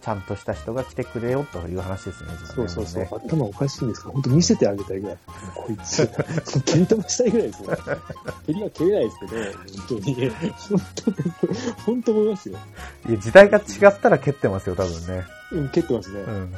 [0.07, 3.03] ちゃんとした人が来てくれよという話ですね、実そうそうそう。
[3.03, 5.17] 頭おかしいんですから、本当見せてあげたいぐらい。
[5.53, 6.07] こいつ。
[6.63, 7.77] 蹴り飛ばしたいぐらいですよ。
[8.45, 10.29] 蹴りは蹴れないですけど、本当に。
[10.29, 11.17] 本当に、
[11.85, 12.57] 本当思いますよ。
[13.09, 13.61] いや、時代が違
[13.93, 15.25] ったら蹴ってますよ、多分ね。
[15.51, 16.21] うん、蹴ってますね。
[16.21, 16.53] うん。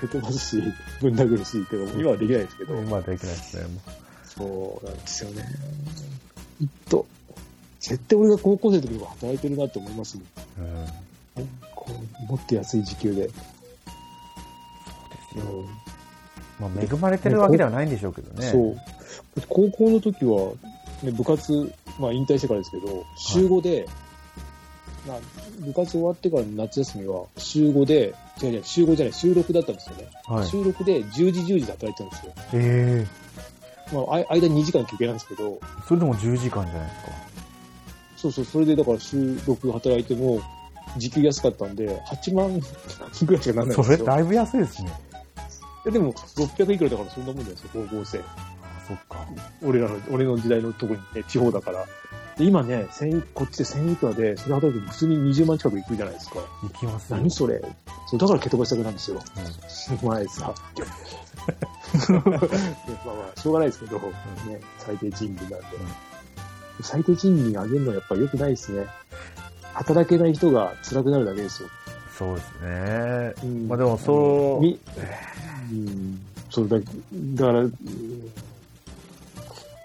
[0.00, 0.62] 蹴ってますし、
[1.00, 2.74] ぶん殴るし、けど、今はできないですけど。
[2.74, 3.62] 今はできないですね。
[3.68, 3.80] も
[4.24, 5.44] そうなんですよね。
[6.58, 7.06] きっと、
[7.78, 10.24] 絶対俺が高校生の時は働いてるなって思いますも
[10.58, 11.05] うん。
[11.74, 11.86] こ
[12.28, 13.26] うもっと安い時給で。
[13.26, 13.38] です
[15.38, 15.44] よ。
[15.44, 15.66] うん
[16.58, 18.50] まあ、恵まれてるわけではないんでしょうけどね。
[18.50, 18.76] そう。
[19.48, 20.52] 高校の時は、
[21.02, 23.86] ね、部活、まあ引退してからですけど、週5で、
[25.06, 25.18] まあ、
[25.60, 30.08] 部活終わってからの夏休みは、週5で、違う違う、週5じゃない、週6だったんですよね。
[30.24, 30.46] はい。
[30.46, 32.32] 週6で10時10時で働いてたんですよ。
[32.54, 33.06] え
[33.92, 37.10] えまあ、あ間2時間休憩なんですけど、それでも10時間じゃないですか。
[38.16, 40.40] そうそう、それでだから週6働いても、
[40.96, 42.60] 時給安かったんで、8万
[43.24, 43.98] ぐらいしかなんないんそですよ。
[43.98, 44.92] れだいぶ安いですね。
[45.86, 48.18] えでも、600いくらだからそんなもんじゃないですか、高校生。
[48.18, 48.22] あ、
[48.86, 49.26] そっか。
[49.62, 51.84] 俺らの、俺の時代の特にね、地方だから。
[52.36, 56.40] で今ね、1000こっちで1000いくらで、それ働くと普通に20万近くいくじゃないですか。
[56.62, 57.16] 行きますよ。
[57.16, 57.62] 何それ
[58.08, 59.16] そう、だから蹴飛ばしたくなるんですよ。
[59.16, 60.54] うんお前さ。
[62.10, 62.36] まあま
[63.34, 65.66] あ、しょうがないですけど、ね、最低賃金なんで。
[66.82, 68.86] 最低賃金上げるのはやっぱり良くないですね。
[69.76, 71.68] 働けない人が辛くなるだけですよ。
[72.16, 73.34] そうですね。
[73.44, 74.78] うんまあでもそう、み
[75.70, 76.20] うん、
[76.50, 77.70] そうだ、だから、うん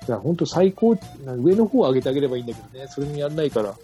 [0.02, 3.76] だから本当最高、上の方を上げてあげればいいんだけどね、それもやんないから、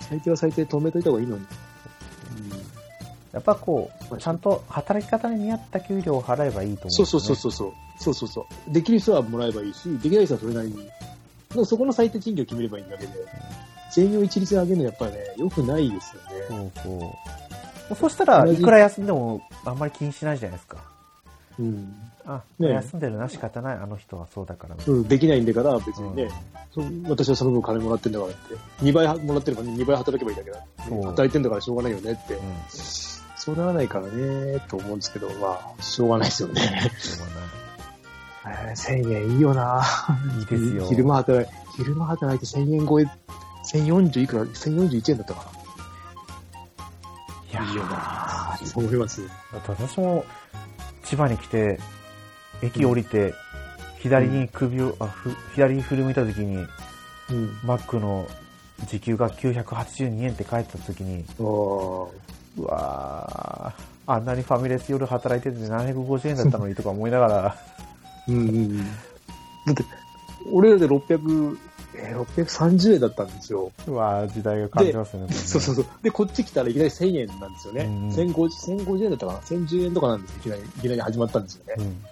[0.00, 1.46] 最低は最低止めといた方がいいのに。
[3.32, 7.36] やっぱこう、はいちゃんと働き方に見合った給料を払えばいいと思うんそうそうそうう。
[7.36, 7.72] そうそう。
[8.00, 8.72] そうそうそう。
[8.72, 10.90] できる人はもらえばいいし、できない人はそれなりに。
[11.64, 13.12] そこの最低賃金を決めればいいだけで、
[13.92, 16.44] 全員を一律で上げるのはやっぱりね、良くないですよね。
[16.48, 17.18] そうそ
[17.92, 17.94] う。
[17.96, 20.78] そしたら、いくら休んでもあんまり気にしないじゃないですか。
[21.58, 21.94] うん。
[22.24, 23.74] あ、ね休んでるな、仕方ない。
[23.74, 24.76] あの人はそうだから。
[24.86, 26.28] うん、できないんだから別にね、
[26.76, 28.54] う私はその分金もらってんだからって、
[28.84, 30.64] 2倍はもらってるから2倍働けばいいだけだ。
[30.78, 32.34] 働いてんだからしょうがないよねって。
[32.34, 32.40] うん。
[33.36, 36.60] そうならないからね、と思うんですけど、まあ、しょうがないですよね。
[36.98, 37.50] しょうがない。
[38.70, 39.82] えー1000円いいよな。
[40.38, 40.86] いいですよ。
[40.88, 43.06] 昼間働い昼間働いて1000円超え、
[43.64, 45.52] 1040いくら、1041円だったか
[47.52, 47.60] な。
[47.60, 48.58] いいよーな。
[48.64, 49.26] そう思います。
[49.52, 50.24] だって私も
[51.04, 51.80] 千葉に来て、
[52.62, 53.34] 駅降りて、
[53.98, 56.66] 左に首を、あふ左に振り向いた時に、
[57.30, 57.58] うん。
[57.64, 58.26] マックの
[58.86, 67.56] 時給が982円って書いてた時に、うわーあんなにファミレス夜働いてて750円だったのにとか思いながら、
[68.28, 68.78] うんうんうん。
[68.78, 68.84] だ
[69.72, 69.84] って、
[70.52, 71.58] 俺らで600、
[72.02, 73.70] えー、630円だったんですよ。
[73.86, 75.32] うわー時代が感じますよね。
[75.34, 75.86] そうそうそう。
[76.02, 77.84] で、こっち来たらいきなり1000円なんですよね。
[77.84, 80.38] うんうん1050 1050円だったかな ?1010 円とかなんですよ。
[80.38, 81.74] いきなり、いきなり始まったんですよね。
[81.78, 82.04] うん。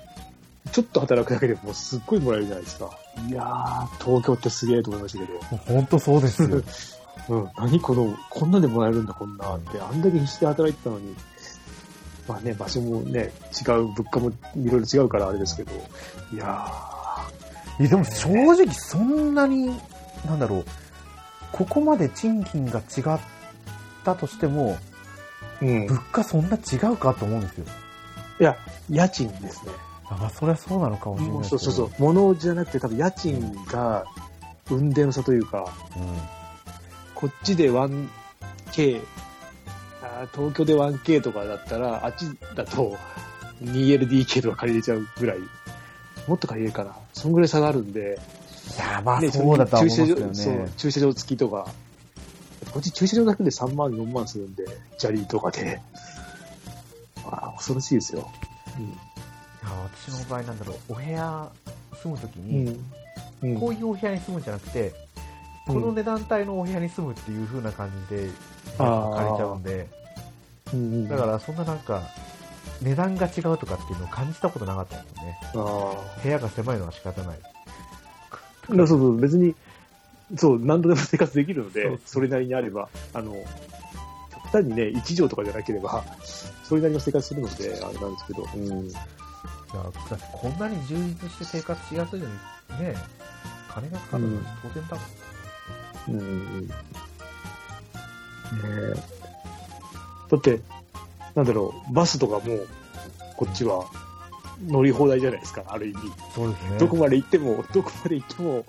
[0.70, 2.90] ちょっと働くだけでもうすっごいもらえるじゃないですか。
[3.28, 5.56] いやー、東京ってすげえと思いましたけど。
[5.73, 6.62] 本当そうですよ。
[7.31, 9.81] うん、何この、こんなんでもらえるんだ、こんなって。
[9.81, 11.15] あんだけ必死で働いてたのに。
[12.27, 13.32] まあね、場所もね、
[13.66, 14.35] 違う、物価もい
[14.70, 15.73] ろいろ違うからあれですけど。
[15.73, 15.82] いや
[16.35, 16.98] いや
[17.79, 19.67] でも正直そんなに、
[20.27, 20.65] なんだろう、
[21.53, 23.21] ここまで賃金が違っ
[24.05, 25.87] たとしても、ー、うん。
[25.87, 27.65] 物価そんな違うかと思うんですよ。
[28.41, 28.57] いや、
[28.91, 29.73] 家賃ですね。
[30.09, 31.59] あ、まあそりゃそうなのかもしれないですけど。
[31.63, 32.03] そうそうそう。
[32.03, 34.05] 物じゃなくて多分家賃が、
[34.71, 36.19] 運転の差というか、うん。
[37.15, 39.03] こっちで 1K、
[40.03, 42.97] あー東京で 1K とかだったら、あっちだと
[43.63, 45.39] 2LDK とか借りれちゃうぐらい、
[46.29, 46.93] もっと借りれるかな。
[47.13, 48.19] そんぐらい差があるんで、
[48.77, 50.73] いや、まあねそうだとは思います駐けど車場そうね。
[50.77, 51.67] 駐車場付きとか、
[52.73, 54.65] こっち駐車場だけで3万、4万するんで、
[54.99, 55.81] 砂利とかで。
[57.25, 58.31] ああ、恐ろしいですよ。
[58.79, 58.83] い
[59.67, 59.73] や
[60.07, 61.49] 私の場合なんだろう、お部屋
[62.03, 62.93] 住むときうに、ん。
[63.43, 63.61] うん。
[63.61, 65.09] こういうお部屋に住むんじゃなくて、うん
[65.69, 68.31] この値段帯のお部屋に住むっていう風な感じで、
[68.79, 69.87] 借りちゃうんで、
[70.73, 72.01] うんうんだからそんななんか、
[72.83, 75.39] 値段が違うとかっていうのを感じたことなかったんですよね。
[75.55, 77.39] あ部屋が狭いのは仕方ない。
[77.43, 78.39] あ。
[78.69, 79.55] そうそう、別に、
[80.37, 83.35] そう、何度でも生活できるので、そうそれなりにあれば、あの、
[84.31, 86.05] 極端にね、1畳とかじゃなければ、
[86.65, 88.89] それなりの生活するので、あれなんですけど、うん。
[88.89, 88.93] い
[89.75, 92.33] やだってこんなに充実して生活しやすいのに、
[92.81, 92.95] ね、
[93.69, 96.21] 金がかかるのは当然だもん。
[96.21, 96.25] うんう
[96.63, 96.69] ん。
[96.69, 96.75] ね
[98.65, 98.95] え
[100.31, 100.61] だって、
[101.35, 102.59] なんだろう、バスとかも、
[103.37, 103.87] こっちは
[104.67, 105.99] 乗り放題じゃないですか、ある意味。
[106.35, 106.79] そうですね。
[106.79, 108.65] どこまで行っても、どこまで行っても、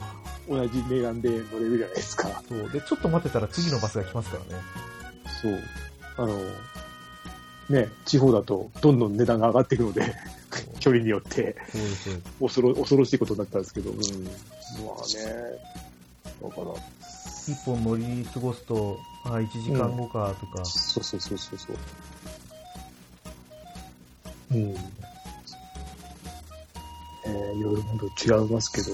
[0.47, 2.41] 同じ値段で乗れるじゃないですか。
[2.47, 2.69] そう。
[2.71, 4.63] で、ちょっと待ってたら次のバスが来ますからね。
[5.41, 5.59] そう。
[6.17, 6.37] あの、
[7.69, 10.15] ね、地方だとどんどん値段が上がっていくので、
[10.79, 11.55] 距離によって
[12.39, 13.97] 恐ろ恐ろしいことになったんですけど、うん。
[13.97, 14.09] まあね、
[16.41, 16.73] だから、
[17.47, 21.77] 一本乗り過ごすと、あ、1時間後かとか、そうそうそうそうそう。
[24.51, 24.75] うん。
[27.25, 28.91] えー、いろいろ本当違いますけど、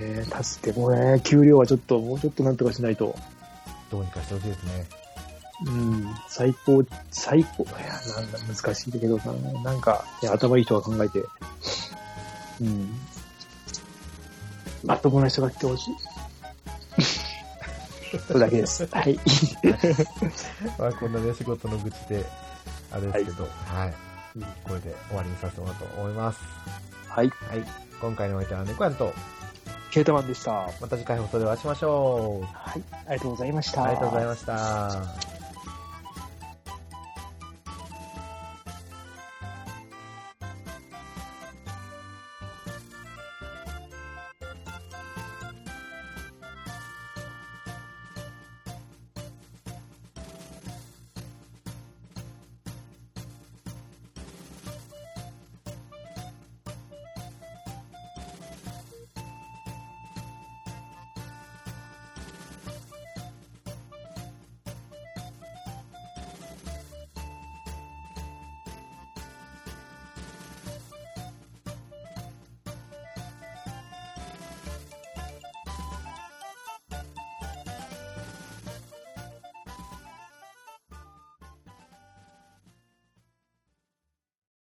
[0.00, 3.14] ね、助けもね、給料はちょっと、もうちょっとなんとかしないと。
[3.90, 4.86] どうにかしてほしいですね。
[5.66, 7.74] うん、最高、最高、いや、
[8.16, 11.22] なんだ、難しいけどな、なんか、頭いい人が考えて、
[12.60, 12.88] うん。
[14.84, 15.94] まともな人が来てほしい。
[18.26, 18.86] それだけです。
[18.90, 19.18] はい。
[20.78, 22.24] まあ、こんなね、仕事の愚痴で、
[22.90, 23.88] あれですけど、はい。
[23.88, 24.09] うん
[24.64, 26.40] これで終わりにさせてもらおうと思います。
[27.08, 27.28] はい。
[27.28, 27.64] はい。
[28.00, 29.12] 今回のお相手は猫やんと、
[29.90, 30.70] ケータマンでした。
[30.80, 32.44] また次回放送でお会いしましょう。
[32.44, 32.82] はい。
[33.06, 33.84] ありがとうございました。
[33.84, 35.39] ありがとうございました。